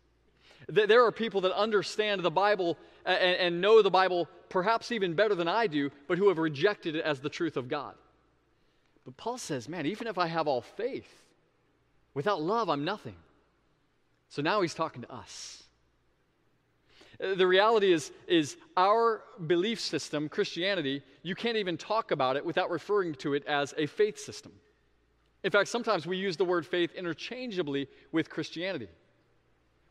There 0.69 1.03
are 1.05 1.11
people 1.11 1.41
that 1.41 1.51
understand 1.51 2.21
the 2.21 2.31
Bible 2.31 2.77
and, 3.05 3.35
and 3.37 3.61
know 3.61 3.81
the 3.81 3.89
Bible 3.91 4.27
perhaps 4.49 4.91
even 4.91 5.13
better 5.13 5.35
than 5.35 5.47
I 5.47 5.67
do, 5.67 5.89
but 6.07 6.17
who 6.17 6.29
have 6.29 6.37
rejected 6.37 6.95
it 6.95 7.03
as 7.03 7.19
the 7.19 7.29
truth 7.29 7.57
of 7.57 7.67
God. 7.67 7.95
But 9.05 9.17
Paul 9.17 9.37
says, 9.37 9.67
man, 9.67 9.85
even 9.85 10.07
if 10.07 10.17
I 10.17 10.27
have 10.27 10.47
all 10.47 10.61
faith, 10.61 11.23
without 12.13 12.41
love, 12.41 12.69
I'm 12.69 12.85
nothing. 12.85 13.15
So 14.29 14.41
now 14.41 14.61
he's 14.61 14.73
talking 14.73 15.01
to 15.01 15.11
us. 15.11 15.63
Uh, 17.21 17.35
the 17.35 17.47
reality 17.47 17.91
is, 17.91 18.11
is 18.27 18.57
our 18.77 19.23
belief 19.47 19.79
system, 19.79 20.29
Christianity, 20.29 21.03
you 21.21 21.35
can't 21.35 21.57
even 21.57 21.77
talk 21.77 22.11
about 22.11 22.37
it 22.37 22.45
without 22.45 22.69
referring 22.69 23.15
to 23.15 23.33
it 23.33 23.45
as 23.45 23.73
a 23.77 23.85
faith 23.85 24.19
system. 24.19 24.51
In 25.43 25.51
fact, 25.51 25.67
sometimes 25.67 26.07
we 26.07 26.17
use 26.17 26.37
the 26.37 26.45
word 26.45 26.65
faith 26.65 26.93
interchangeably 26.95 27.89
with 28.11 28.29
Christianity. 28.29 28.87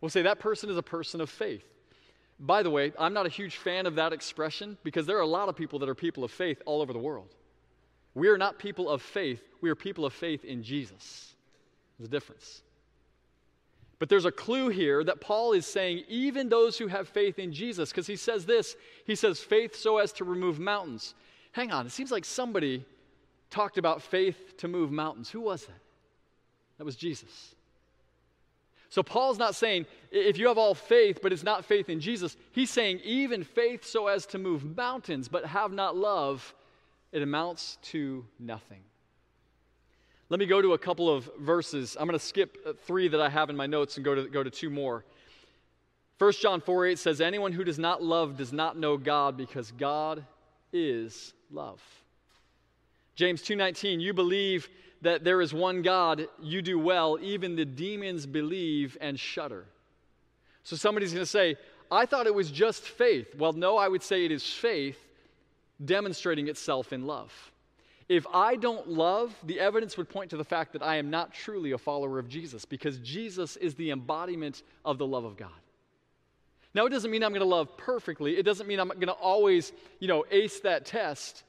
We'll 0.01 0.09
say 0.09 0.23
that 0.23 0.41
person 0.41 0.71
is 0.71 0.77
a 0.77 0.83
person 0.83 1.21
of 1.21 1.31
faith. 1.31 1.65
By 2.43 2.65
the 2.65 2.71
way, 2.71 2.93
I'm 2.99 3.15
not 3.15 3.25
a 3.25 3.29
huge 3.29 3.57
fan 3.57 3.87
of 3.87 3.95
that 3.95 4.13
expression 4.13 4.77
because 4.83 5.07
there 5.07 5.17
are 5.17 5.21
a 5.21 5.27
lot 5.27 5.49
of 5.49 5.55
people 5.55 5.79
that 5.79 5.89
are 5.89 5.95
people 5.95 6.25
of 6.25 6.33
faith 6.33 6.61
all 6.67 6.83
over 6.83 6.93
the 6.93 6.99
world. 6.99 7.29
We 8.15 8.29
are 8.29 8.37
not 8.37 8.59
people 8.59 8.91
of 8.91 9.01
faith, 9.01 9.41
we 9.61 9.71
are 9.71 9.77
people 9.77 10.05
of 10.05 10.13
faith 10.13 10.45
in 10.45 10.65
Jesus. 10.65 11.35
There's 11.97 12.09
a 12.09 12.11
difference. 12.11 12.63
But 14.01 14.09
there's 14.09 14.25
a 14.25 14.33
clue 14.33 14.69
here 14.71 15.05
that 15.05 15.21
Paul 15.21 15.53
is 15.53 15.65
saying, 15.65 16.03
even 16.09 16.49
those 16.49 16.77
who 16.77 16.89
have 16.89 17.09
faith 17.09 17.39
in 17.39 17.53
Jesus, 17.53 17.91
because 17.91 18.09
he 18.09 18.17
says 18.17 18.45
this 18.45 18.75
he 19.07 19.15
says, 19.15 19.39
faith 19.39 19.77
so 19.77 19.99
as 19.99 20.13
to 20.15 20.25
remove 20.25 20.59
mountains. 20.59 21.15
Hang 21.53 21.71
on, 21.71 21.87
it 21.87 21.93
seems 21.93 22.11
like 22.11 22.25
somebody 22.25 22.85
talked 23.51 23.79
about 23.79 24.03
faith 24.03 24.57
to 24.59 24.67
move 24.67 24.91
mountains. 24.91 25.31
Who 25.31 25.41
was 25.41 25.65
that? 25.67 25.81
That 26.79 26.85
was 26.85 26.97
Jesus. 26.97 27.55
So 28.93 29.03
Paul's 29.03 29.39
not 29.39 29.55
saying 29.55 29.87
if 30.11 30.37
you 30.37 30.49
have 30.49 30.59
all 30.59 30.75
faith, 30.75 31.21
but 31.23 31.33
it's 31.33 31.43
not 31.43 31.65
faith 31.65 31.89
in 31.89 31.99
Jesus. 31.99 32.37
He's 32.51 32.69
saying 32.69 33.01
even 33.03 33.43
faith 33.43 33.87
so 33.87 34.07
as 34.07 34.27
to 34.27 34.39
move 34.39 34.77
mountains, 34.77 35.29
but 35.29 35.47
have 35.47 35.73
not 35.73 35.97
love, 35.97 36.55
it 37.11 37.23
amounts 37.23 37.79
to 37.85 38.23
nothing. 38.39 38.83
Let 40.29 40.41
me 40.41 40.45
go 40.45 40.61
to 40.61 40.75
a 40.75 40.79
couple 40.79 41.09
of 41.09 41.31
verses. 41.41 41.97
I'm 41.99 42.07
going 42.07 42.19
to 42.19 42.23
skip 42.23 42.59
uh, 42.67 42.75
three 42.85 43.09
that 43.09 43.19
I 43.19 43.31
have 43.31 43.49
in 43.49 43.57
my 43.57 43.67
notes 43.67 43.97
and 43.97 44.05
go 44.05 44.15
to, 44.15 44.29
go 44.29 44.43
to 44.43 44.51
two 44.51 44.69
more. 44.69 45.07
1 46.19 46.33
John 46.43 46.61
4 46.61 46.85
8 46.89 46.99
says, 46.99 47.23
Anyone 47.23 47.53
who 47.53 47.65
does 47.65 47.79
not 47.79 48.03
love 48.03 48.37
does 48.37 48.53
not 48.53 48.77
know 48.77 48.99
God 48.99 49.39
because 49.39 49.73
God 49.73 50.23
is 50.71 51.33
love. 51.51 51.81
James 53.15 53.43
2:19 53.43 54.03
You 54.03 54.13
believe 54.13 54.69
that 55.03 55.25
there 55.25 55.41
is 55.41 55.53
one 55.53 55.83
God, 55.83 56.27
you 56.41 56.63
do 56.63 56.79
well, 56.79 57.19
even 57.21 57.57
the 57.57 57.65
demons 57.65 58.25
believe 58.25 58.97
and 59.01 59.19
shudder. 59.19 59.67
So 60.65 60.77
somebody's 60.77 61.13
going 61.13 61.23
to 61.23 61.31
say, 61.31 61.57
I 61.91 62.07
thought 62.07 62.27
it 62.27 62.35
was 62.35 62.51
just 62.51 62.83
faith. 62.83 63.35
Well, 63.37 63.53
no, 63.53 63.77
I 63.77 63.89
would 63.89 64.03
say 64.03 64.25
it 64.25 64.33
is 64.33 64.45
faith 64.45 64.99
demonstrating 65.85 66.49
itself 66.49 66.93
in 66.93 67.07
love. 67.07 67.33
If 68.09 68.27
I 68.33 68.57
don't 68.57 68.89
love, 68.89 69.35
the 69.45 69.59
evidence 69.59 69.97
would 69.97 70.09
point 70.09 70.31
to 70.31 70.37
the 70.37 70.45
fact 70.45 70.73
that 70.75 70.83
I 70.83 70.97
am 70.97 71.11
not 71.11 71.33
truly 71.33 71.73
a 71.73 71.79
follower 71.79 72.19
of 72.19 72.29
Jesus 72.29 72.65
because 72.65 72.99
Jesus 72.99 73.57
is 73.57 73.75
the 73.75 73.91
embodiment 73.91 74.63
of 74.85 74.99
the 74.99 75.07
love 75.07 75.25
of 75.25 75.37
God. 75.37 75.51
Now, 76.75 76.87
it 76.87 76.91
doesn't 76.91 77.11
mean 77.11 77.23
I'm 77.23 77.33
going 77.33 77.41
to 77.41 77.47
love 77.47 77.77
perfectly. 77.77 78.39
It 78.39 78.45
doesn't 78.45 78.67
mean 78.67 78.81
I'm 78.81 78.89
going 78.89 79.07
to 79.07 79.13
always, 79.13 79.73
you 79.99 80.09
know, 80.09 80.25
ace 80.31 80.61
that 80.61 80.87
test. 80.87 81.43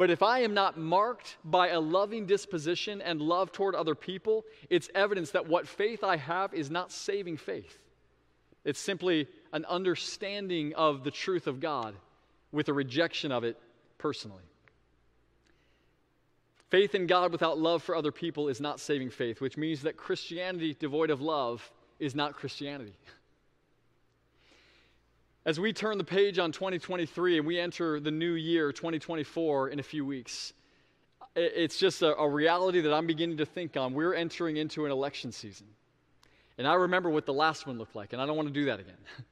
But 0.00 0.08
if 0.08 0.22
I 0.22 0.38
am 0.38 0.54
not 0.54 0.78
marked 0.78 1.36
by 1.44 1.68
a 1.68 1.78
loving 1.78 2.24
disposition 2.24 3.02
and 3.02 3.20
love 3.20 3.52
toward 3.52 3.74
other 3.74 3.94
people, 3.94 4.46
it's 4.70 4.88
evidence 4.94 5.32
that 5.32 5.46
what 5.46 5.68
faith 5.68 6.02
I 6.02 6.16
have 6.16 6.54
is 6.54 6.70
not 6.70 6.90
saving 6.90 7.36
faith. 7.36 7.78
It's 8.64 8.80
simply 8.80 9.28
an 9.52 9.66
understanding 9.66 10.74
of 10.74 11.04
the 11.04 11.10
truth 11.10 11.46
of 11.46 11.60
God 11.60 11.94
with 12.50 12.70
a 12.70 12.72
rejection 12.72 13.30
of 13.30 13.44
it 13.44 13.58
personally. 13.98 14.44
Faith 16.70 16.94
in 16.94 17.06
God 17.06 17.30
without 17.30 17.58
love 17.58 17.82
for 17.82 17.94
other 17.94 18.10
people 18.10 18.48
is 18.48 18.58
not 18.58 18.80
saving 18.80 19.10
faith, 19.10 19.42
which 19.42 19.58
means 19.58 19.82
that 19.82 19.98
Christianity 19.98 20.74
devoid 20.80 21.10
of 21.10 21.20
love 21.20 21.70
is 21.98 22.14
not 22.14 22.36
Christianity. 22.36 22.94
As 25.44 25.58
we 25.58 25.72
turn 25.72 25.98
the 25.98 26.04
page 26.04 26.38
on 26.38 26.52
2023 26.52 27.38
and 27.38 27.46
we 27.46 27.58
enter 27.58 27.98
the 27.98 28.10
new 28.10 28.32
year, 28.32 28.72
2024, 28.72 29.70
in 29.70 29.78
a 29.78 29.82
few 29.82 30.04
weeks, 30.04 30.52
it's 31.34 31.78
just 31.78 32.02
a, 32.02 32.14
a, 32.16 32.28
reality 32.28 32.80
that 32.82 32.92
I'm 32.92 33.06
beginning 33.06 33.38
to 33.38 33.46
think 33.46 33.76
on. 33.76 33.94
We're 33.94 34.14
entering 34.14 34.56
into 34.56 34.84
an 34.84 34.92
election 34.92 35.32
season. 35.32 35.66
And 36.58 36.66
I 36.66 36.74
remember 36.74 37.08
what 37.08 37.24
the 37.24 37.32
last 37.32 37.66
one 37.66 37.78
looked 37.78 37.96
like, 37.96 38.12
and 38.12 38.20
I 38.20 38.26
don't 38.26 38.36
want 38.36 38.48
to 38.48 38.54
do 38.54 38.66
that 38.66 38.80
again. 38.80 38.98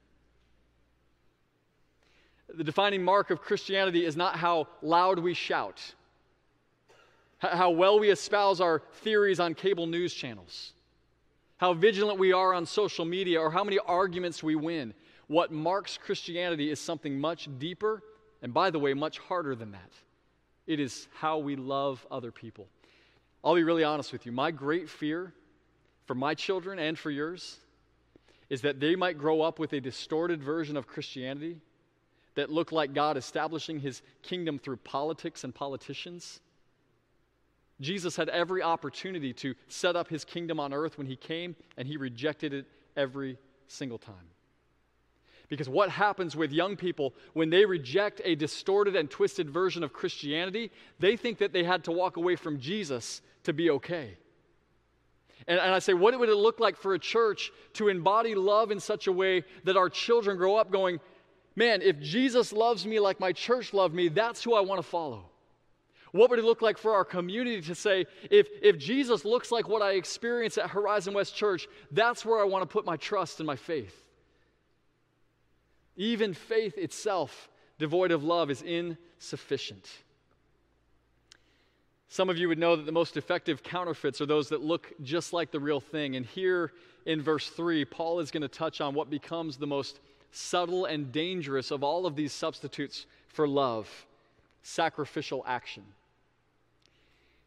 the 2.55 2.63
defining 2.63 3.03
mark 3.03 3.29
of 3.29 3.41
Christianity 3.41 4.05
is 4.05 4.15
not 4.15 4.35
how 4.35 4.67
loud 4.81 5.19
we 5.19 5.33
shout 5.33 5.93
how 7.39 7.69
well 7.69 7.99
we 7.99 8.09
espouse 8.09 8.59
our 8.59 8.81
theories 9.01 9.39
on 9.39 9.53
cable 9.53 9.87
news 9.87 10.13
channels, 10.13 10.73
how 11.57 11.73
vigilant 11.73 12.19
we 12.19 12.33
are 12.33 12.53
on 12.53 12.65
social 12.65 13.05
media, 13.05 13.39
or 13.39 13.49
how 13.49 13.63
many 13.63 13.79
arguments 13.79 14.43
we 14.43 14.55
win. 14.55 14.93
What 15.29 15.53
marks 15.53 15.97
Christianity 15.97 16.69
is 16.69 16.79
something 16.79 17.17
much 17.17 17.47
deeper, 17.57 18.03
and 18.41 18.53
by 18.53 18.69
the 18.69 18.79
way, 18.79 18.93
much 18.93 19.19
harder 19.19 19.55
than 19.55 19.71
that. 19.71 19.93
It 20.67 20.81
is 20.81 21.07
how 21.15 21.37
we 21.37 21.55
love 21.55 22.05
other 22.11 22.31
people. 22.31 22.67
I'll 23.43 23.55
be 23.55 23.63
really 23.63 23.85
honest 23.85 24.11
with 24.11 24.25
you. 24.25 24.33
My 24.33 24.51
great 24.51 24.89
fear 24.89 25.33
for 26.05 26.15
my 26.15 26.35
children 26.35 26.77
and 26.77 26.99
for 26.99 27.09
yours 27.09 27.57
is 28.49 28.61
that 28.63 28.81
they 28.81 28.97
might 28.97 29.17
grow 29.17 29.41
up 29.41 29.57
with 29.57 29.71
a 29.71 29.79
distorted 29.79 30.43
version 30.43 30.75
of 30.75 30.85
Christianity 30.85 31.61
that 32.35 32.51
look 32.51 32.73
like 32.73 32.93
God 32.93 33.15
establishing 33.15 33.79
his 33.79 34.01
kingdom 34.21 34.59
through 34.59 34.77
politics 34.77 35.45
and 35.45 35.55
politicians 35.55 36.41
Jesus 37.81 38.15
had 38.15 38.29
every 38.29 38.61
opportunity 38.61 39.33
to 39.33 39.55
set 39.67 39.95
up 39.95 40.09
his 40.09 40.25
kingdom 40.25 40.59
on 40.59 40.73
earth 40.73 40.97
when 40.97 41.07
he 41.07 41.15
came, 41.15 41.55
and 41.77 41.87
he 41.87 41.97
rejected 41.97 42.53
it 42.53 42.65
every 42.97 43.37
single 43.67 43.97
time. 43.97 44.15
Because 45.49 45.67
what 45.67 45.89
happens 45.89 46.35
with 46.35 46.51
young 46.51 46.75
people 46.75 47.15
when 47.33 47.49
they 47.49 47.65
reject 47.65 48.21
a 48.23 48.35
distorted 48.35 48.95
and 48.95 49.09
twisted 49.09 49.49
version 49.49 49.83
of 49.83 49.91
Christianity, 49.91 50.71
they 50.99 51.17
think 51.17 51.39
that 51.39 51.53
they 51.53 51.63
had 51.63 51.83
to 51.85 51.91
walk 51.91 52.17
away 52.17 52.35
from 52.35 52.59
Jesus 52.59 53.21
to 53.43 53.51
be 53.51 53.71
okay. 53.71 54.15
And, 55.47 55.59
and, 55.59 55.73
I 55.73 55.79
say, 55.79 55.93
what 55.93 56.17
would 56.19 56.29
it 56.29 56.35
look 56.35 56.59
like 56.59 56.77
for 56.77 56.93
a 56.93 56.99
church 56.99 57.51
to 57.73 57.87
embody 57.87 58.35
love 58.35 58.69
in 58.69 58.79
such 58.79 59.07
a 59.07 59.11
way 59.11 59.43
that 59.63 59.77
our 59.77 59.89
children 59.89 60.37
grow 60.37 60.55
up 60.55 60.71
going, 60.71 60.99
man, 61.55 61.81
if 61.81 61.99
Jesus 61.99 62.53
loves 62.53 62.85
me 62.85 62.99
like 62.99 63.19
my 63.19 63.31
church 63.31 63.73
loved 63.73 63.95
me, 63.95 64.09
that's 64.09 64.43
who 64.43 64.53
I 64.53 64.61
want 64.61 64.79
to 64.79 64.87
follow? 64.87 65.25
What 66.11 66.29
would 66.29 66.39
it 66.39 66.45
look 66.45 66.61
like 66.61 66.77
for 66.77 66.93
our 66.93 67.05
community 67.05 67.61
to 67.61 67.75
say, 67.75 68.05
if, 68.29 68.47
if 68.61 68.77
Jesus 68.77 69.25
looks 69.25 69.51
like 69.51 69.67
what 69.67 69.81
I 69.81 69.93
experience 69.93 70.57
at 70.57 70.69
Horizon 70.69 71.13
West 71.13 71.35
Church, 71.35 71.67
that's 71.91 72.25
where 72.25 72.39
I 72.39 72.43
want 72.43 72.61
to 72.63 72.67
put 72.67 72.85
my 72.85 72.97
trust 72.97 73.39
and 73.39 73.47
my 73.47 73.55
faith? 73.55 74.08
Even 75.99 76.33
faith 76.33 76.77
itself, 76.77 77.49
devoid 77.77 78.11
of 78.11 78.23
love, 78.23 78.49
is 78.49 78.61
insufficient. 78.61 79.85
Some 82.07 82.29
of 82.29 82.37
you 82.37 82.47
would 82.47 82.57
know 82.57 82.77
that 82.77 82.85
the 82.85 82.91
most 82.93 83.17
effective 83.17 83.61
counterfeits 83.61 84.21
are 84.21 84.25
those 84.25 84.47
that 84.49 84.61
look 84.61 84.93
just 85.03 85.33
like 85.33 85.51
the 85.51 85.59
real 85.59 85.81
thing. 85.81 86.15
And 86.15 86.25
here 86.25 86.71
in 87.05 87.21
verse 87.21 87.49
3, 87.49 87.83
Paul 87.83 88.21
is 88.21 88.31
going 88.31 88.41
to 88.41 88.47
touch 88.47 88.79
on 88.79 88.95
what 88.95 89.09
becomes 89.09 89.57
the 89.57 89.67
most 89.67 89.99
subtle 90.31 90.85
and 90.85 91.11
dangerous 91.11 91.69
of 91.69 91.83
all 91.83 92.05
of 92.05 92.15
these 92.15 92.31
substitutes 92.31 93.05
for 93.27 93.45
love 93.45 93.89
sacrificial 94.63 95.43
action. 95.45 95.83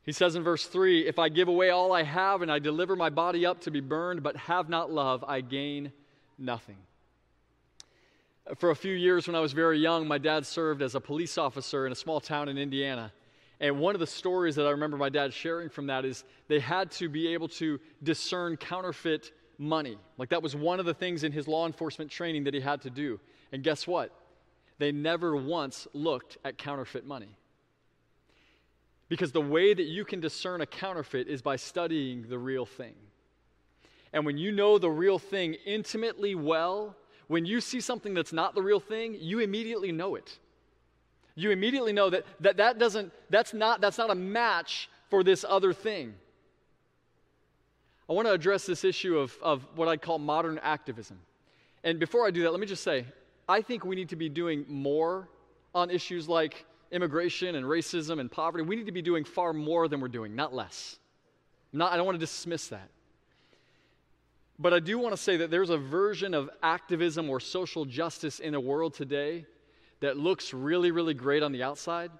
He 0.04 0.12
says 0.12 0.36
in 0.36 0.42
verse 0.42 0.66
3 0.66 1.06
If 1.06 1.18
I 1.18 1.30
give 1.30 1.48
away 1.48 1.70
all 1.70 1.92
I 1.92 2.02
have 2.02 2.42
and 2.42 2.52
I 2.52 2.58
deliver 2.58 2.96
my 2.96 3.08
body 3.08 3.46
up 3.46 3.62
to 3.62 3.70
be 3.70 3.80
burned, 3.80 4.22
but 4.22 4.36
have 4.36 4.68
not 4.68 4.92
love, 4.92 5.24
I 5.26 5.40
gain 5.40 5.92
nothing. 6.38 6.76
For 8.56 8.70
a 8.70 8.76
few 8.76 8.94
years 8.94 9.28
when 9.28 9.36
I 9.36 9.40
was 9.40 9.52
very 9.52 9.78
young, 9.78 10.06
my 10.06 10.18
dad 10.18 10.44
served 10.44 10.82
as 10.82 10.94
a 10.94 11.00
police 11.00 11.38
officer 11.38 11.86
in 11.86 11.92
a 11.92 11.96
small 11.96 12.20
town 12.20 12.48
in 12.48 12.58
Indiana. 12.58 13.12
And 13.60 13.78
one 13.78 13.94
of 13.94 14.00
the 14.00 14.06
stories 14.06 14.56
that 14.56 14.66
I 14.66 14.70
remember 14.70 14.96
my 14.96 15.08
dad 15.08 15.32
sharing 15.32 15.68
from 15.68 15.86
that 15.86 16.04
is 16.04 16.24
they 16.48 16.58
had 16.58 16.90
to 16.92 17.08
be 17.08 17.28
able 17.28 17.48
to 17.48 17.78
discern 18.02 18.56
counterfeit 18.56 19.30
money. 19.58 19.96
Like 20.18 20.30
that 20.30 20.42
was 20.42 20.56
one 20.56 20.80
of 20.80 20.86
the 20.86 20.94
things 20.94 21.22
in 21.22 21.30
his 21.30 21.46
law 21.46 21.66
enforcement 21.66 22.10
training 22.10 22.42
that 22.44 22.54
he 22.54 22.60
had 22.60 22.82
to 22.82 22.90
do. 22.90 23.20
And 23.52 23.62
guess 23.62 23.86
what? 23.86 24.10
They 24.78 24.90
never 24.90 25.36
once 25.36 25.86
looked 25.92 26.38
at 26.44 26.58
counterfeit 26.58 27.06
money. 27.06 27.36
Because 29.08 29.30
the 29.30 29.40
way 29.40 29.72
that 29.72 29.84
you 29.84 30.04
can 30.04 30.18
discern 30.18 30.60
a 30.60 30.66
counterfeit 30.66 31.28
is 31.28 31.42
by 31.42 31.54
studying 31.54 32.28
the 32.28 32.38
real 32.38 32.66
thing. 32.66 32.94
And 34.12 34.26
when 34.26 34.36
you 34.36 34.50
know 34.50 34.78
the 34.78 34.90
real 34.90 35.20
thing 35.20 35.54
intimately 35.64 36.34
well, 36.34 36.96
when 37.32 37.46
you 37.46 37.62
see 37.62 37.80
something 37.80 38.12
that's 38.12 38.34
not 38.34 38.54
the 38.54 38.60
real 38.60 38.78
thing, 38.78 39.16
you 39.18 39.38
immediately 39.38 39.90
know 39.90 40.16
it. 40.16 40.38
You 41.34 41.50
immediately 41.50 41.94
know 41.94 42.10
that 42.10 42.26
that, 42.40 42.58
that 42.58 42.78
doesn't, 42.78 43.10
that's 43.30 43.54
not, 43.54 43.80
that's 43.80 43.96
not 43.96 44.10
a 44.10 44.14
match 44.14 44.90
for 45.08 45.24
this 45.24 45.42
other 45.48 45.72
thing. 45.72 46.12
I 48.06 48.12
want 48.12 48.28
to 48.28 48.34
address 48.34 48.66
this 48.66 48.84
issue 48.84 49.16
of, 49.16 49.34
of 49.40 49.66
what 49.76 49.88
I 49.88 49.96
call 49.96 50.18
modern 50.18 50.58
activism. 50.62 51.18
And 51.82 51.98
before 51.98 52.26
I 52.26 52.30
do 52.30 52.42
that, 52.42 52.50
let 52.50 52.60
me 52.60 52.66
just 52.66 52.84
say 52.84 53.06
I 53.48 53.62
think 53.62 53.86
we 53.86 53.96
need 53.96 54.10
to 54.10 54.16
be 54.16 54.28
doing 54.28 54.66
more 54.68 55.26
on 55.74 55.88
issues 55.88 56.28
like 56.28 56.66
immigration 56.90 57.54
and 57.54 57.64
racism 57.64 58.20
and 58.20 58.30
poverty. 58.30 58.62
We 58.62 58.76
need 58.76 58.86
to 58.86 58.92
be 58.92 59.00
doing 59.00 59.24
far 59.24 59.54
more 59.54 59.88
than 59.88 60.00
we're 60.00 60.08
doing, 60.08 60.36
not 60.36 60.52
less. 60.52 60.98
Not, 61.72 61.92
I 61.92 61.96
don't 61.96 62.04
want 62.04 62.16
to 62.16 62.26
dismiss 62.26 62.68
that. 62.68 62.90
But 64.58 64.74
I 64.74 64.80
do 64.80 64.98
want 64.98 65.16
to 65.16 65.20
say 65.20 65.38
that 65.38 65.50
there's 65.50 65.70
a 65.70 65.78
version 65.78 66.34
of 66.34 66.50
activism 66.62 67.28
or 67.30 67.40
social 67.40 67.84
justice 67.84 68.38
in 68.38 68.52
the 68.52 68.60
world 68.60 68.94
today 68.94 69.46
that 70.00 70.16
looks 70.16 70.52
really, 70.52 70.90
really 70.90 71.14
great 71.14 71.42
on 71.42 71.52
the 71.52 71.62
outside, 71.62 72.10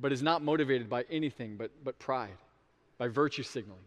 but 0.00 0.12
is 0.12 0.22
not 0.22 0.42
motivated 0.42 0.88
by 0.88 1.04
anything 1.10 1.56
but, 1.56 1.70
but 1.84 1.98
pride, 1.98 2.36
by 2.96 3.08
virtue 3.08 3.42
signaling, 3.42 3.82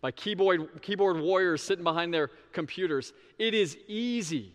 by 0.00 0.10
keyboard, 0.10 0.82
keyboard 0.82 1.20
warriors 1.20 1.62
sitting 1.62 1.84
behind 1.84 2.12
their 2.12 2.30
computers. 2.52 3.12
It 3.38 3.54
is 3.54 3.76
easy. 3.86 4.54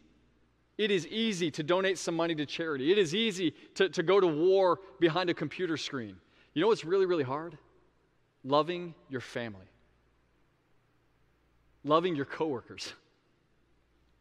It 0.78 0.92
is 0.92 1.08
easy 1.08 1.50
to 1.52 1.64
donate 1.64 1.98
some 1.98 2.16
money 2.16 2.36
to 2.36 2.46
charity. 2.46 2.92
It 2.92 2.98
is 2.98 3.16
easy 3.16 3.54
to, 3.76 3.90
to 3.90 4.04
go 4.04 4.20
to 4.20 4.28
war 4.28 4.80
behind 5.00 5.30
a 5.30 5.34
computer 5.34 5.78
screen. 5.78 6.18
You 6.54 6.62
know 6.62 6.68
what's 6.68 6.86
really, 6.86 7.06
really 7.06 7.24
hard? 7.24 7.58
Loving 8.44 8.94
your 9.10 9.22
family, 9.22 9.66
loving 11.88 12.16
your 12.16 12.26
coworkers 12.26 12.94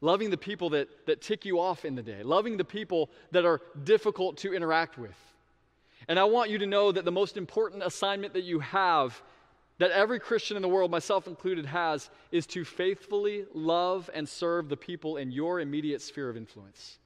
loving 0.01 0.31
the 0.31 0.37
people 0.37 0.71
that, 0.71 0.89
that 1.07 1.23
tick 1.23 1.45
you 1.45 1.61
off 1.61 1.85
in 1.85 1.95
the 1.95 2.03
day, 2.03 2.23
loving 2.23 2.57
the 2.57 2.65
people 2.65 3.11
that 3.33 3.45
are 3.45 3.61
difficult 3.85 4.37
to 4.39 4.55
interact 4.55 4.99
with. 4.99 5.17
And 6.09 6.19
I 6.19 6.25
want 6.25 6.51
you 6.51 6.59
to 6.59 6.67
know 6.67 6.93
that 6.93 7.05
the 7.05 7.13
most 7.13 7.37
important 7.37 7.83
assignment 7.83 8.35
that 8.35 8.45
you 8.45 8.61
have, 8.61 9.21
that 9.79 9.91
every 9.91 10.21
Christian 10.21 10.57
in 10.57 10.63
the 10.63 10.69
world, 10.69 10.91
myself 10.91 11.27
included, 11.27 11.67
has, 11.67 12.11
is 12.31 12.47
to 12.49 12.65
faithfully 12.65 13.45
love 13.55 14.11
and 14.15 14.29
serve 14.29 14.69
the 14.69 14.77
people 14.77 15.17
in 15.17 15.33
your 15.33 15.61
immediate 15.61 16.03
sphere 16.03 16.29
of 16.29 16.37
influence. 16.37 16.99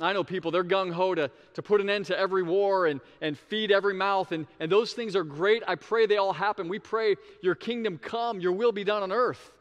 I 0.00 0.12
know 0.12 0.24
people, 0.24 0.50
they're 0.50 0.64
gung 0.64 0.92
ho 0.92 1.14
to, 1.14 1.30
to 1.54 1.62
put 1.62 1.80
an 1.80 1.90
end 1.90 2.06
to 2.06 2.18
every 2.18 2.42
war 2.42 2.86
and, 2.86 3.00
and 3.20 3.36
feed 3.36 3.70
every 3.70 3.94
mouth, 3.94 4.32
and, 4.32 4.46
and 4.58 4.70
those 4.70 4.92
things 4.92 5.16
are 5.16 5.24
great. 5.24 5.62
I 5.66 5.74
pray 5.74 6.06
they 6.06 6.16
all 6.16 6.32
happen. 6.32 6.68
We 6.68 6.78
pray 6.78 7.16
your 7.42 7.54
kingdom 7.54 7.98
come, 7.98 8.40
your 8.40 8.52
will 8.52 8.72
be 8.72 8.84
done 8.84 9.02
on 9.02 9.12
earth 9.12 9.52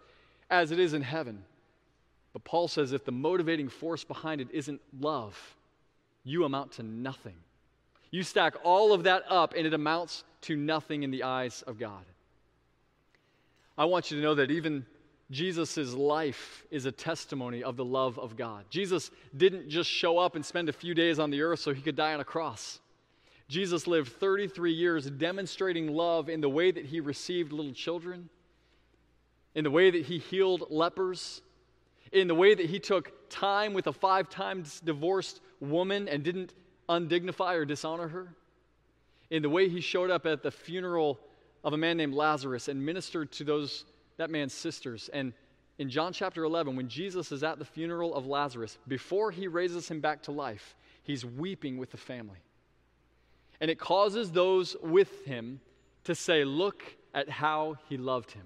as 0.50 0.72
it 0.72 0.80
is 0.80 0.94
in 0.94 1.02
heaven. 1.02 1.44
But 2.34 2.44
Paul 2.44 2.68
says 2.68 2.94
if 2.94 3.06
the 3.06 3.12
motivating 3.12 3.70
force 3.70 4.04
behind 4.04 4.39
it 4.39 4.50
isn't 4.52 4.82
love, 5.00 5.38
you 6.24 6.46
amount 6.46 6.74
to 6.74 6.84
nothing. 6.84 7.36
You 8.12 8.24
stack 8.24 8.56
all 8.63 8.94
of 8.94 9.04
that 9.04 9.24
up, 9.30 9.54
and 9.56 9.65
it 9.68 9.74
amounts 9.74 10.24
to 10.42 10.56
nothing 10.56 11.04
in 11.04 11.12
the 11.12 11.24
eyes 11.24 11.63
of 11.63 11.78
God. 11.80 12.04
I 13.78 13.86
want 13.86 14.12
you 14.12 14.18
to 14.18 14.24
know 14.24 14.36
that 14.36 14.52
even 14.52 14.86
Jesus' 15.32 15.94
life 15.94 16.63
is 16.72 16.86
a 16.86 16.92
testimony 16.92 17.63
of 17.63 17.78
the 17.78 17.86
love 17.86 18.18
of 18.18 18.36
God. 18.36 18.65
Jesus 18.70 19.12
didn't 19.36 19.70
just 19.70 19.89
show 19.89 20.18
up 20.18 20.36
and 20.36 20.44
spend 20.44 20.70
a 20.70 20.74
few 20.74 20.96
days 20.96 21.20
on 21.20 21.30
the 21.30 21.42
earth 21.42 21.60
so 21.60 21.74
he 21.74 21.82
could 21.82 21.96
die 21.96 22.13
on 22.13 22.20
a 22.20 22.26
cross. 22.26 22.80
Jesus 23.48 23.88
lived 23.88 24.12
33 24.13 24.72
years 24.72 25.10
demonstrating 25.10 25.94
love 25.94 26.30
in 26.30 26.42
the 26.42 26.50
way 26.50 26.72
that 26.72 26.86
he 26.86 27.00
received 27.00 27.52
little 27.52 27.74
children, 27.74 28.30
in 29.54 29.63
the 29.63 29.72
way 29.72 29.92
that 29.92 30.06
he 30.06 30.18
healed 30.18 30.65
lepers, 30.70 31.42
in 32.12 32.28
the 32.28 32.36
way 32.36 32.56
that 32.56 32.65
he 32.65 32.80
took 32.80 33.30
time 33.30 33.74
with 33.74 33.88
a 33.88 33.94
five 33.94 34.30
times 34.30 34.80
divorced 34.80 35.42
woman 35.60 36.08
and 36.08 36.24
didn't 36.24 36.54
undignify 36.88 37.56
or 37.56 37.65
dishonor 37.65 38.08
her, 38.08 38.36
in 39.30 39.44
the 39.44 39.50
way 39.50 39.70
he 39.70 39.82
showed 39.82 40.10
up 40.10 40.26
at 40.26 40.42
the 40.42 40.52
funeral 40.52 41.20
of 41.63 41.74
a 41.74 41.78
man 41.78 41.98
named 41.98 42.13
Lazarus 42.13 42.68
and 42.68 42.84
ministered 42.84 43.32
to 43.34 43.44
those 43.44 43.86
that 44.19 44.29
man's 44.29 44.53
sisters. 44.53 45.10
And 45.13 45.34
in 45.77 45.89
John 45.89 46.12
chapter 46.12 46.43
11, 46.43 46.75
when 46.75 46.89
Jesus 46.89 47.32
is 47.32 47.41
at 47.41 47.58
the 47.58 47.65
funeral 47.65 48.13
of 48.13 48.27
Lazarus, 48.27 48.77
before 48.86 49.32
he 49.32 49.47
raises 49.47 49.89
him 49.89 50.01
back 50.01 50.21
to 50.23 50.32
life, 50.32 50.75
he's 51.03 51.25
weeping 51.25 51.77
with 51.77 51.89
the 51.89 51.97
family. 51.97 52.39
And 53.62 53.71
it 53.71 53.79
causes 53.79 54.32
those 54.32 54.75
with 54.84 55.25
him 55.25 55.62
to 56.03 56.13
say, 56.13 56.43
Look 56.43 56.84
at 57.13 57.29
how 57.29 57.77
he 57.88 57.95
loved 57.95 58.32
him. 58.32 58.43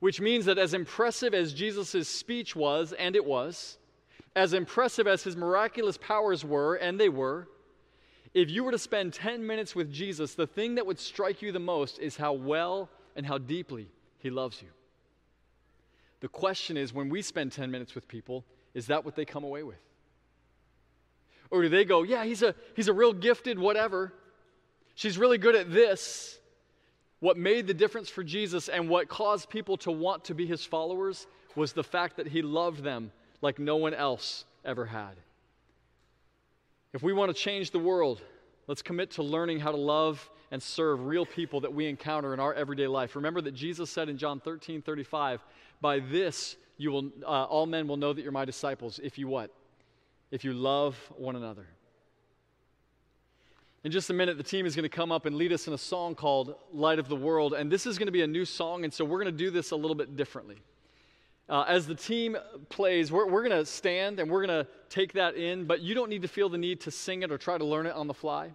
Which 0.00 0.22
means 0.22 0.46
that 0.46 0.58
as 0.58 0.72
impressive 0.72 1.34
as 1.34 1.52
Jesus' 1.52 2.08
speech 2.08 2.56
was, 2.56 2.94
and 2.94 3.14
it 3.14 3.24
was, 3.24 3.76
as 4.34 4.54
impressive 4.54 5.06
as 5.06 5.22
his 5.22 5.36
miraculous 5.36 5.98
powers 5.98 6.46
were, 6.46 6.76
and 6.76 6.98
they 6.98 7.10
were, 7.10 7.46
if 8.32 8.48
you 8.48 8.64
were 8.64 8.72
to 8.72 8.78
spend 8.78 9.12
10 9.12 9.46
minutes 9.46 9.74
with 9.74 9.92
Jesus, 9.92 10.34
the 10.34 10.46
thing 10.46 10.76
that 10.76 10.86
would 10.86 10.98
strike 10.98 11.42
you 11.42 11.52
the 11.52 11.58
most 11.58 11.98
is 11.98 12.16
how 12.16 12.32
well 12.32 12.88
and 13.16 13.26
how 13.26 13.36
deeply 13.36 13.88
he 14.18 14.30
loves 14.30 14.60
you. 14.62 14.68
The 16.20 16.28
question 16.28 16.76
is 16.76 16.92
when 16.92 17.08
we 17.08 17.22
spend 17.22 17.52
10 17.52 17.70
minutes 17.70 17.94
with 17.94 18.08
people, 18.08 18.44
is 18.74 18.86
that 18.88 19.04
what 19.04 19.14
they 19.14 19.24
come 19.24 19.44
away 19.44 19.62
with? 19.62 19.78
Or 21.50 21.62
do 21.62 21.68
they 21.68 21.84
go, 21.84 22.02
yeah, 22.02 22.24
he's 22.24 22.42
a, 22.42 22.54
he's 22.74 22.88
a 22.88 22.92
real 22.92 23.12
gifted 23.12 23.58
whatever. 23.58 24.12
She's 24.94 25.16
really 25.16 25.38
good 25.38 25.54
at 25.54 25.72
this. 25.72 26.38
What 27.20 27.36
made 27.36 27.66
the 27.66 27.74
difference 27.74 28.08
for 28.08 28.22
Jesus 28.22 28.68
and 28.68 28.88
what 28.88 29.08
caused 29.08 29.48
people 29.48 29.76
to 29.78 29.90
want 29.90 30.24
to 30.24 30.34
be 30.34 30.46
his 30.46 30.64
followers 30.64 31.26
was 31.56 31.72
the 31.72 31.82
fact 31.82 32.16
that 32.16 32.28
he 32.28 32.42
loved 32.42 32.82
them 32.82 33.10
like 33.40 33.58
no 33.58 33.76
one 33.76 33.94
else 33.94 34.44
ever 34.64 34.84
had. 34.84 35.14
If 36.92 37.02
we 37.02 37.12
want 37.12 37.34
to 37.34 37.34
change 37.34 37.70
the 37.70 37.78
world, 37.78 38.20
let's 38.66 38.82
commit 38.82 39.12
to 39.12 39.22
learning 39.22 39.60
how 39.60 39.70
to 39.70 39.76
love 39.76 40.30
and 40.50 40.62
serve 40.62 41.06
real 41.06 41.26
people 41.26 41.60
that 41.60 41.72
we 41.72 41.86
encounter 41.86 42.32
in 42.34 42.40
our 42.40 42.54
everyday 42.54 42.86
life. 42.86 43.16
Remember 43.16 43.40
that 43.40 43.52
Jesus 43.52 43.90
said 43.90 44.08
in 44.08 44.16
John 44.16 44.40
13 44.40 44.82
35, 44.82 45.44
By 45.80 46.00
this 46.00 46.56
you 46.76 46.90
will, 46.90 47.10
uh, 47.22 47.44
all 47.44 47.66
men 47.66 47.88
will 47.88 47.96
know 47.96 48.12
that 48.12 48.22
you're 48.22 48.32
my 48.32 48.44
disciples 48.44 49.00
if 49.02 49.18
you 49.18 49.28
what? 49.28 49.52
If 50.30 50.44
you 50.44 50.52
love 50.52 50.96
one 51.16 51.36
another. 51.36 51.66
In 53.84 53.92
just 53.92 54.10
a 54.10 54.12
minute, 54.12 54.36
the 54.36 54.42
team 54.42 54.66
is 54.66 54.74
going 54.74 54.82
to 54.82 54.88
come 54.88 55.12
up 55.12 55.24
and 55.24 55.36
lead 55.36 55.52
us 55.52 55.68
in 55.68 55.72
a 55.72 55.78
song 55.78 56.14
called 56.14 56.56
Light 56.72 56.98
of 56.98 57.08
the 57.08 57.16
World. 57.16 57.54
And 57.54 57.70
this 57.70 57.86
is 57.86 57.96
going 57.96 58.06
to 58.06 58.12
be 58.12 58.22
a 58.22 58.26
new 58.26 58.44
song, 58.44 58.84
and 58.84 58.92
so 58.92 59.04
we're 59.04 59.22
going 59.22 59.32
to 59.32 59.38
do 59.38 59.50
this 59.50 59.70
a 59.70 59.76
little 59.76 59.94
bit 59.94 60.16
differently. 60.16 60.56
Uh, 61.48 61.64
as 61.66 61.86
the 61.86 61.94
team 61.94 62.36
plays, 62.68 63.10
we're, 63.10 63.26
we're 63.26 63.42
going 63.42 63.58
to 63.58 63.64
stand 63.64 64.20
and 64.20 64.30
we're 64.30 64.44
going 64.44 64.64
to 64.64 64.70
take 64.90 65.14
that 65.14 65.36
in, 65.36 65.64
but 65.64 65.80
you 65.80 65.94
don't 65.94 66.10
need 66.10 66.22
to 66.22 66.28
feel 66.28 66.48
the 66.48 66.58
need 66.58 66.80
to 66.82 66.90
sing 66.90 67.22
it 67.22 67.32
or 67.32 67.38
try 67.38 67.56
to 67.56 67.64
learn 67.64 67.86
it 67.86 67.94
on 67.94 68.06
the 68.06 68.14
fly. 68.14 68.50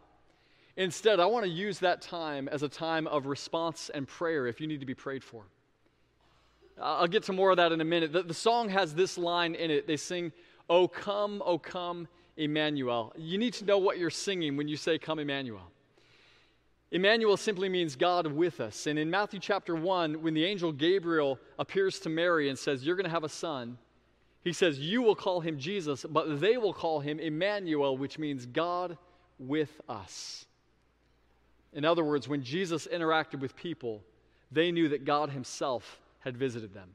Instead, 0.76 1.20
I 1.20 1.26
want 1.26 1.46
to 1.46 1.52
use 1.52 1.80
that 1.80 2.02
time 2.02 2.48
as 2.48 2.64
a 2.64 2.70
time 2.70 3.06
of 3.08 3.28
response 3.28 3.92
and 3.94 4.08
prayer 4.08 4.48
if 4.48 4.60
you 4.60 4.68
need 4.68 4.80
to 4.80 4.86
be 4.86 4.96
prayed 4.96 5.24
for. 5.24 5.44
I'll 6.82 7.08
get 7.08 7.24
to 7.24 7.34
more 7.34 7.52
of 7.52 7.58
that 7.58 7.72
in 7.72 7.82
a 7.82 7.86
minute. 7.86 8.12
The, 8.12 8.24
the 8.24 8.34
song 8.34 8.70
has 8.70 8.96
this 8.96 9.18
line 9.18 9.54
in 9.54 9.70
it. 9.70 9.86
They 9.86 9.98
sing, 9.98 10.32
Oh, 10.70 10.88
come, 10.88 11.44
oh, 11.46 11.60
come, 11.60 12.08
Emmanuel. 12.38 13.14
You 13.16 13.38
need 13.38 13.54
to 13.56 13.66
know 13.66 13.78
what 13.78 14.00
you're 14.00 14.10
singing 14.10 14.58
when 14.58 14.68
you 14.68 14.78
say, 14.78 14.98
Come, 14.98 15.20
Emmanuel. 15.20 15.72
Emmanuel 16.92 17.38
simply 17.38 17.70
means 17.70 17.96
God 17.96 18.28
with 18.28 18.60
us. 18.60 18.88
And 18.88 19.00
in 19.00 19.10
Matthew 19.10 19.40
chapter 19.40 19.76
1, 19.76 20.22
when 20.22 20.34
the 20.34 20.46
angel 20.46 20.72
Gabriel 20.72 21.40
appears 21.58 22.00
to 22.02 22.10
Mary 22.10 22.50
and 22.50 22.58
says, 22.58 22.86
You're 22.86 22.96
going 22.96 23.06
to 23.06 23.12
have 23.12 23.24
a 23.24 23.30
son, 23.30 23.78
he 24.44 24.54
says, 24.54 24.80
You 24.80 25.02
will 25.02 25.16
call 25.16 25.42
him 25.42 25.58
Jesus, 25.60 26.06
but 26.08 26.40
they 26.40 26.58
will 26.58 26.74
call 26.74 27.00
him 27.00 27.20
Emmanuel, 27.20 27.98
which 27.98 28.20
means 28.20 28.46
God 28.46 28.98
with 29.40 29.82
us. 29.88 30.46
In 31.74 31.86
other 31.86 32.04
words, 32.04 32.28
when 32.28 32.44
Jesus 32.44 32.88
interacted 32.92 33.40
with 33.40 33.56
people, 33.56 34.02
they 34.52 34.72
knew 34.72 34.90
that 34.90 35.06
God 35.06 35.30
Himself 35.30 36.00
had 36.20 36.38
visited 36.38 36.74
them. 36.74 36.90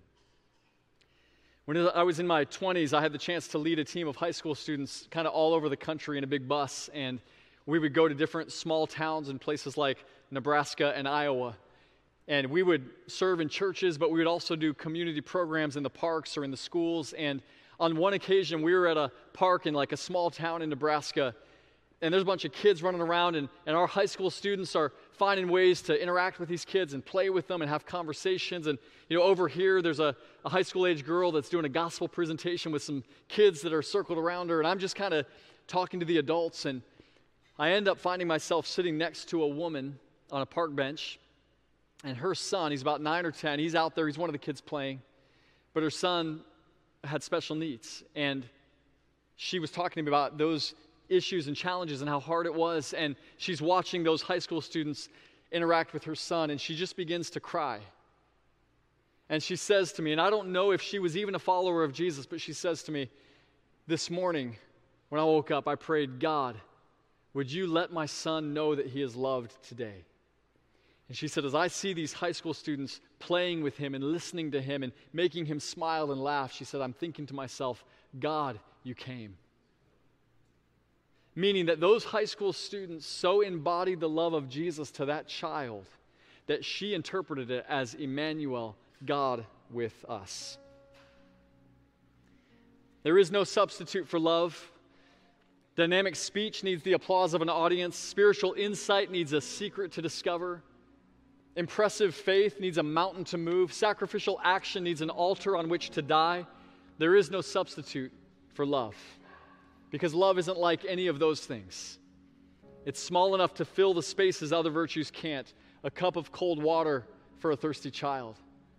When 1.64 1.76
I 1.88 2.02
was 2.02 2.18
in 2.18 2.26
my 2.26 2.46
20s, 2.46 2.94
I 2.94 3.02
had 3.02 3.12
the 3.12 3.18
chance 3.18 3.46
to 3.48 3.58
lead 3.58 3.78
a 3.78 3.84
team 3.84 4.08
of 4.08 4.16
high 4.16 4.30
school 4.30 4.54
students 4.54 5.06
kind 5.10 5.26
of 5.26 5.34
all 5.34 5.52
over 5.52 5.68
the 5.68 5.76
country 5.76 6.16
in 6.16 6.24
a 6.24 6.26
big 6.26 6.48
bus. 6.48 6.88
And 6.94 7.20
we 7.66 7.78
would 7.78 7.92
go 7.92 8.08
to 8.08 8.14
different 8.14 8.52
small 8.52 8.86
towns 8.86 9.28
in 9.28 9.38
places 9.38 9.76
like 9.76 9.98
Nebraska 10.30 10.94
and 10.96 11.06
Iowa. 11.06 11.54
And 12.26 12.46
we 12.46 12.62
would 12.62 12.88
serve 13.06 13.40
in 13.40 13.50
churches, 13.50 13.98
but 13.98 14.10
we 14.10 14.18
would 14.18 14.26
also 14.26 14.56
do 14.56 14.72
community 14.72 15.20
programs 15.20 15.76
in 15.76 15.82
the 15.82 15.90
parks 15.90 16.38
or 16.38 16.44
in 16.44 16.50
the 16.50 16.56
schools. 16.56 17.12
And 17.12 17.42
on 17.78 17.96
one 17.98 18.14
occasion, 18.14 18.62
we 18.62 18.72
were 18.72 18.86
at 18.86 18.96
a 18.96 19.12
park 19.34 19.66
in 19.66 19.74
like 19.74 19.92
a 19.92 19.96
small 19.98 20.30
town 20.30 20.62
in 20.62 20.70
Nebraska 20.70 21.34
and 22.00 22.14
there's 22.14 22.22
a 22.22 22.26
bunch 22.26 22.44
of 22.44 22.52
kids 22.52 22.82
running 22.82 23.00
around, 23.00 23.34
and, 23.34 23.48
and 23.66 23.76
our 23.76 23.87
high 23.87 24.06
school 24.06 24.30
students 24.30 24.76
are 24.76 24.92
finding 25.12 25.48
ways 25.48 25.82
to 25.82 26.00
interact 26.00 26.38
with 26.38 26.48
these 26.48 26.64
kids 26.64 26.94
and 26.94 27.04
play 27.04 27.28
with 27.28 27.48
them 27.48 27.61
and 27.61 27.68
have 27.68 27.84
conversations. 27.84 28.68
And, 28.68 28.78
you 29.08 29.18
know, 29.18 29.24
over 29.24 29.48
here, 29.48 29.82
there's 29.82 29.98
a, 29.98 30.14
a 30.44 30.48
high 30.48 30.62
school 30.62 30.87
age 30.87 31.04
girl 31.04 31.32
that's 31.32 31.48
doing 31.48 31.64
a 31.64 31.68
gospel 31.68 32.06
presentation 32.06 32.70
with 32.70 32.82
some 32.82 33.02
kids 33.26 33.62
that 33.62 33.72
are 33.72 33.82
circled 33.82 34.18
around 34.18 34.50
her, 34.50 34.61
and 34.61 34.68
I'm 34.68 34.78
just 34.78 34.94
kind 34.94 35.12
of 35.12 35.26
talking 35.66 35.98
to 35.98 36.06
the 36.06 36.18
adults. 36.18 36.66
And 36.66 36.82
I 37.58 37.72
end 37.72 37.88
up 37.88 37.98
finding 37.98 38.28
myself 38.28 38.66
sitting 38.66 38.96
next 38.96 39.28
to 39.30 39.42
a 39.42 39.48
woman 39.48 39.98
on 40.30 40.40
a 40.40 40.46
park 40.46 40.76
bench, 40.76 41.18
and 42.04 42.16
her 42.16 42.34
son, 42.37 42.70
he's 42.70 42.82
about 42.82 43.00
nine 43.00 43.26
or 43.26 43.32
10, 43.32 43.58
he's 43.58 43.74
out 43.74 43.96
there, 43.96 44.06
he's 44.06 44.18
one 44.18 44.28
of 44.28 44.34
the 44.34 44.38
kids 44.38 44.61
playing, 44.61 45.02
but 45.74 45.82
her 45.82 45.90
son 45.90 46.42
had 47.02 47.24
special 47.24 47.56
needs. 47.56 48.04
And 48.14 48.44
she 49.34 49.58
was 49.58 49.72
talking 49.72 49.96
to 49.96 50.02
me 50.02 50.08
about 50.08 50.38
those 50.38 50.74
issues 51.08 51.48
and 51.48 51.56
challenges 51.56 52.00
and 52.00 52.08
how 52.08 52.20
hard 52.20 52.46
it 52.46 52.54
was. 52.54 52.92
And 52.92 53.16
she's 53.36 53.60
watching 53.60 54.02
those 54.02 54.22
high 54.22 54.38
school 54.38 54.60
students 54.60 55.08
interact 55.50 55.92
with 55.92 56.04
her 56.04 56.14
son, 56.14 56.50
and 56.50 56.60
she 56.60 56.74
just 56.76 56.96
begins 56.96 57.30
to 57.30 57.40
cry. 57.40 57.80
And 59.28 59.42
she 59.42 59.56
says 59.56 59.92
to 59.94 60.02
me, 60.02 60.12
and 60.12 60.20
I 60.20 60.30
don't 60.30 60.48
know 60.48 60.70
if 60.70 60.80
she 60.80 60.98
was 60.98 61.16
even 61.16 61.34
a 61.34 61.38
follower 61.38 61.84
of 61.84 61.92
Jesus, 61.92 62.26
but 62.26 62.40
she 62.40 62.52
says 62.52 62.82
to 62.84 62.92
me, 62.92 63.10
This 63.86 64.10
morning, 64.10 64.56
when 65.08 65.20
I 65.20 65.24
woke 65.24 65.50
up, 65.50 65.68
I 65.68 65.74
prayed, 65.74 66.20
God, 66.20 66.56
would 67.34 67.50
you 67.50 67.66
let 67.66 67.92
my 67.92 68.06
son 68.06 68.54
know 68.54 68.74
that 68.74 68.86
he 68.86 69.02
is 69.02 69.14
loved 69.14 69.52
today? 69.62 70.04
And 71.08 71.16
she 71.16 71.28
said, 71.28 71.44
As 71.44 71.54
I 71.54 71.68
see 71.68 71.92
these 71.92 72.12
high 72.12 72.32
school 72.32 72.54
students 72.54 73.00
playing 73.18 73.62
with 73.62 73.76
him 73.76 73.94
and 73.94 74.04
listening 74.04 74.50
to 74.52 74.60
him 74.60 74.82
and 74.82 74.92
making 75.12 75.46
him 75.46 75.60
smile 75.60 76.10
and 76.12 76.22
laugh, 76.22 76.52
she 76.52 76.64
said, 76.64 76.80
I'm 76.80 76.92
thinking 76.92 77.26
to 77.26 77.34
myself, 77.34 77.84
God, 78.18 78.58
you 78.82 78.94
came 78.94 79.36
meaning 81.38 81.66
that 81.66 81.79
those 81.79 82.03
high 82.03 82.24
school 82.24 82.53
students 82.53 83.07
so 83.07 83.42
embodied 83.42 84.01
the 84.01 84.09
love 84.09 84.33
of 84.33 84.48
Jesus 84.48 84.90
to 84.90 85.05
that 85.05 85.29
child 85.29 85.87
that 86.48 86.64
she 86.64 86.94
interpreted 86.94 87.48
it 87.48 87.64
as 87.68 87.94
Emmanuel, 87.94 88.74
God 89.07 89.46
with 89.70 90.05
us. 90.09 90.59
There 93.05 93.18
is 93.18 93.31
no 93.31 93.44
substitute 93.44 94.09
for 94.09 94.18
love. 94.18 94.72
Dynamic 95.77 96.16
speech 96.16 96.64
needs 96.64 96.83
the 96.83 96.94
applause 96.94 97.35
of 97.35 97.42
an 97.42 97.48
audience. 97.48 97.96
Spiritual 97.96 98.55
insight 98.55 99.12
needs 99.12 99.33
a 99.33 99.40
secret 99.40 99.92
to 99.92 100.03
discover. 100.03 100.61
Impressive 101.55 102.16
faith 102.16 102.59
needs 102.59 102.79
a 102.79 102.83
mountain 102.83 103.22
to 103.27 103.38
move. 103.38 103.72
Sacrificial 103.72 104.40
action 104.42 104.83
needs 104.83 105.03
an 105.03 105.11
altar 105.11 105.57
on 105.57 105.68
which 105.68 105.90
to 105.90 106.03
die. 106.03 106.44
There 106.98 107.14
is 107.14 107.31
no 107.31 107.42
substitute 107.42 108.11
for 108.55 108.66
love 108.66 108.96
because 109.90 110.14
love 110.14 110.38
isn't 110.38 110.59
like 110.59 110.85
any 110.85 111.07
of 111.07 111.18
those 111.18 111.40
things. 111.40 111.98
It's 112.85 113.03
small 113.03 113.35
enough 113.35 113.55
to 113.55 113.64
fill 113.64 113.94
the 113.94 114.03
spaces 114.03 114.53
other 114.53 114.70
virtues 114.70 115.11
can't. 115.11 115.53
A 115.85 115.90
cup 115.90 116.16
of 116.16 116.33
cold 116.33 116.62
water 116.62 117.07
for 117.38 117.53
a 117.53 117.57
thirsty 117.57 117.90
child, 117.90 118.37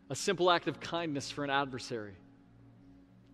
a 0.10 0.16
simple 0.16 0.52
act 0.52 0.68
of 0.68 0.80
kindness 0.80 1.32
for 1.32 1.44
an 1.44 1.50
adversary. 1.50 2.14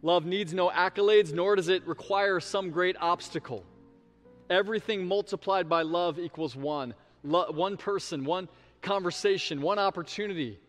Love 0.02 0.26
needs 0.26 0.54
no 0.54 0.70
accolades, 0.70 1.34
nor 1.34 1.56
does 1.56 1.68
it 1.68 1.86
require 1.88 2.40
some 2.40 2.70
great 2.70 2.96
obstacle. 3.02 3.64
Everything 4.50 5.08
multiplied 5.08 5.68
by 5.68 5.82
love 5.82 6.20
equals 6.20 6.56
one 6.56 6.94
Lo- 7.26 7.52
one 7.52 7.76
person, 7.76 8.24
one 8.24 8.48
conversation, 8.84 9.62
one 9.62 9.80
opportunity. 9.80 10.60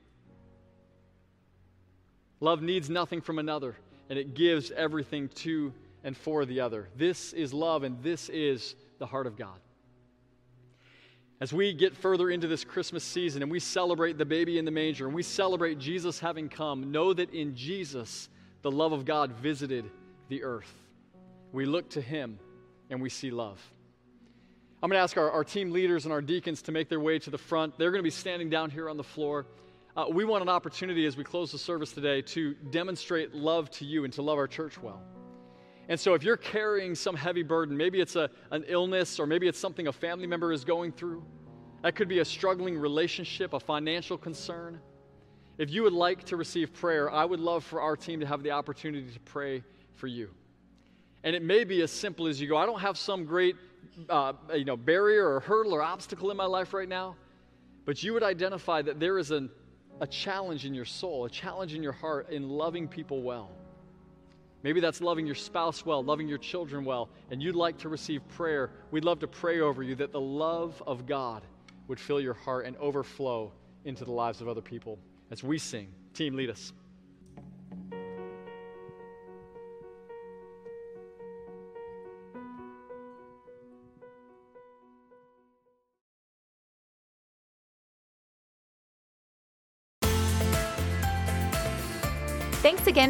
Love 2.41 2.63
needs 2.63 2.89
nothing 2.89 3.21
from 3.21 3.39
another, 3.39 3.77
and 4.09 4.19
it 4.19 4.35
gives 4.35 4.71
everything 4.71 5.29
to 5.29 5.73
and 6.07 6.17
for 6.17 6.47
the 6.47 6.61
other. 6.61 6.89
This 6.97 7.33
is 7.33 7.53
love, 7.53 7.83
and 7.83 8.01
this 8.01 8.29
is 8.29 8.77
the 9.01 9.07
heart 9.07 9.27
of 9.27 9.37
God. 9.37 9.59
As 11.41 11.53
we 11.53 11.73
get 11.75 11.97
further 11.97 12.31
into 12.31 12.47
this 12.47 12.65
Christmas 12.65 13.03
season 13.03 13.43
and 13.43 13.51
we 13.51 13.59
celebrate 13.59 14.17
the 14.17 14.25
baby 14.25 14.57
in 14.57 14.65
the 14.65 14.71
manger 14.71 15.07
and 15.07 15.15
we 15.15 15.25
celebrate 15.25 15.79
Jesus 15.81 16.21
having 16.21 16.49
come, 16.49 16.93
know 16.93 17.13
that 17.13 17.35
in 17.35 17.57
Jesus, 17.57 18.29
the 18.63 18.71
love 18.71 18.93
of 18.93 19.05
God 19.05 19.33
visited 19.33 19.91
the 20.29 20.45
earth. 20.45 20.73
We 21.53 21.67
look 21.67 21.91
to 21.91 22.01
him 22.01 22.39
and 22.89 23.03
we 23.03 23.11
see 23.11 23.31
love. 23.31 23.61
I'm 24.83 24.89
going 24.89 24.99
to 24.99 25.03
ask 25.03 25.17
our, 25.17 25.31
our 25.31 25.45
team 25.45 25.73
leaders 25.73 26.05
and 26.05 26.13
our 26.13 26.23
deacons 26.23 26.63
to 26.63 26.73
make 26.73 26.89
their 26.89 27.01
way 27.01 27.19
to 27.19 27.31
the 27.31 27.37
front. 27.37 27.77
They're 27.79 27.91
going 27.91 28.03
to 28.03 28.05
be 28.05 28.11
standing 28.11 28.49
down 28.49 28.71
here 28.71 28.89
on 28.89 28.97
the 28.97 29.05
floor. 29.05 29.45
Uh, 29.97 30.05
we 30.09 30.25
want 30.25 30.41
an 30.41 30.49
opportunity 30.49 31.05
as 31.05 31.17
we 31.17 31.25
close 31.25 31.51
the 31.51 31.59
service 31.59 31.93
today 31.93 32.23
to 32.23 32.55
demonstrate 32.71 33.35
love 33.35 33.71
to 33.73 33.85
you 33.85 34.05
and 34.05 34.13
to 34.13 34.23
love 34.23 34.39
our 34.39 34.47
church 34.47 34.81
well. 34.81 35.03
And 35.89 35.99
so, 35.99 36.15
if 36.15 36.23
you're 36.23 36.37
carrying 36.37 36.95
some 36.95 37.15
heavy 37.15 37.43
burden, 37.43 37.77
maybe 37.77 38.01
it's 38.01 38.17
a, 38.17 38.29
an 38.51 38.65
illness 38.67 39.21
or 39.21 39.27
maybe 39.27 39.47
it's 39.47 39.59
something 39.59 39.87
a 39.87 39.93
family 39.93 40.27
member 40.27 40.53
is 40.53 40.65
going 40.65 40.93
through, 40.93 41.25
that 41.83 41.95
could 41.95 42.09
be 42.09 42.19
a 42.19 42.25
struggling 42.25 42.77
relationship, 42.77 43.53
a 43.53 43.61
financial 43.61 44.19
concern. 44.19 44.81
If 45.59 45.71
you 45.71 45.85
would 45.85 45.93
like 45.93 46.25
to 46.25 46.37
receive 46.37 46.73
prayer, 46.75 47.11
I 47.11 47.25
would 47.25 47.41
love 47.41 47.65
for 47.65 47.81
our 47.81 47.97
team 47.97 48.21
to 48.21 48.27
have 48.27 48.43
the 48.43 48.51
opportunity 48.51 49.11
to 49.11 49.21
pray 49.21 49.63
for 49.95 50.07
you. 50.07 50.31
And 51.25 51.35
it 51.35 51.43
may 51.43 51.65
be 51.65 51.83
as 51.83 51.91
simple 51.91 52.27
as 52.27 52.41
you 52.41 52.49
go, 52.49 52.57
I 52.57 52.67
don't 52.67 52.81
have 52.81 52.99
some 52.99 53.25
great 53.25 53.57
uh, 54.09 54.35
you 54.55 54.65
know, 54.65 54.77
barrier 54.77 55.29
or 55.29 55.41
hurdle 55.41 55.73
or 55.73 55.83
obstacle 55.83 56.31
in 56.31 56.37
my 56.37 56.45
life 56.45 56.75
right 56.75 56.89
now, 56.89 57.17
but 57.85 58.03
you 58.03 58.13
would 58.13 58.23
identify 58.23 58.83
that 58.83 59.01
there 59.01 59.19
is 59.19 59.31
an, 59.31 59.51
a 60.01 60.07
challenge 60.07 60.67
in 60.67 60.75
your 60.75 60.85
soul, 60.85 61.25
a 61.25 61.31
challenge 61.31 61.75
in 61.75 61.83
your 61.83 61.93
heart 61.93 62.31
in 62.31 62.49
loving 62.49 62.87
people 62.87 63.23
well. 63.23 63.51
Maybe 64.67 64.81
that's 64.81 65.01
loving 65.01 65.27
your 65.27 65.37
spouse 65.37 65.87
well, 65.87 66.03
loving 66.03 66.27
your 66.27 66.39
children 66.39 66.85
well, 66.85 67.09
and 67.31 67.41
you'd 67.41 67.55
like 67.55 67.79
to 67.79 67.89
receive 67.89 68.27
prayer. 68.31 68.71
We'd 68.91 69.05
love 69.05 69.21
to 69.21 69.29
pray 69.29 69.61
over 69.61 69.81
you 69.85 69.95
that 69.95 70.11
the 70.11 70.21
love 70.21 70.83
of 70.89 71.07
God 71.07 71.45
would 71.87 72.01
fill 72.01 72.21
your 72.21 72.35
heart 72.35 72.67
and 72.67 72.77
overflow 72.79 73.53
into 73.85 74.05
the 74.05 74.11
lives 74.11 74.41
of 74.41 74.49
other 74.49 74.61
people 74.61 74.99
as 75.31 75.45
we 75.45 75.57
sing. 75.57 75.87
Team, 76.15 76.35
lead 76.35 76.51
us. 76.51 76.73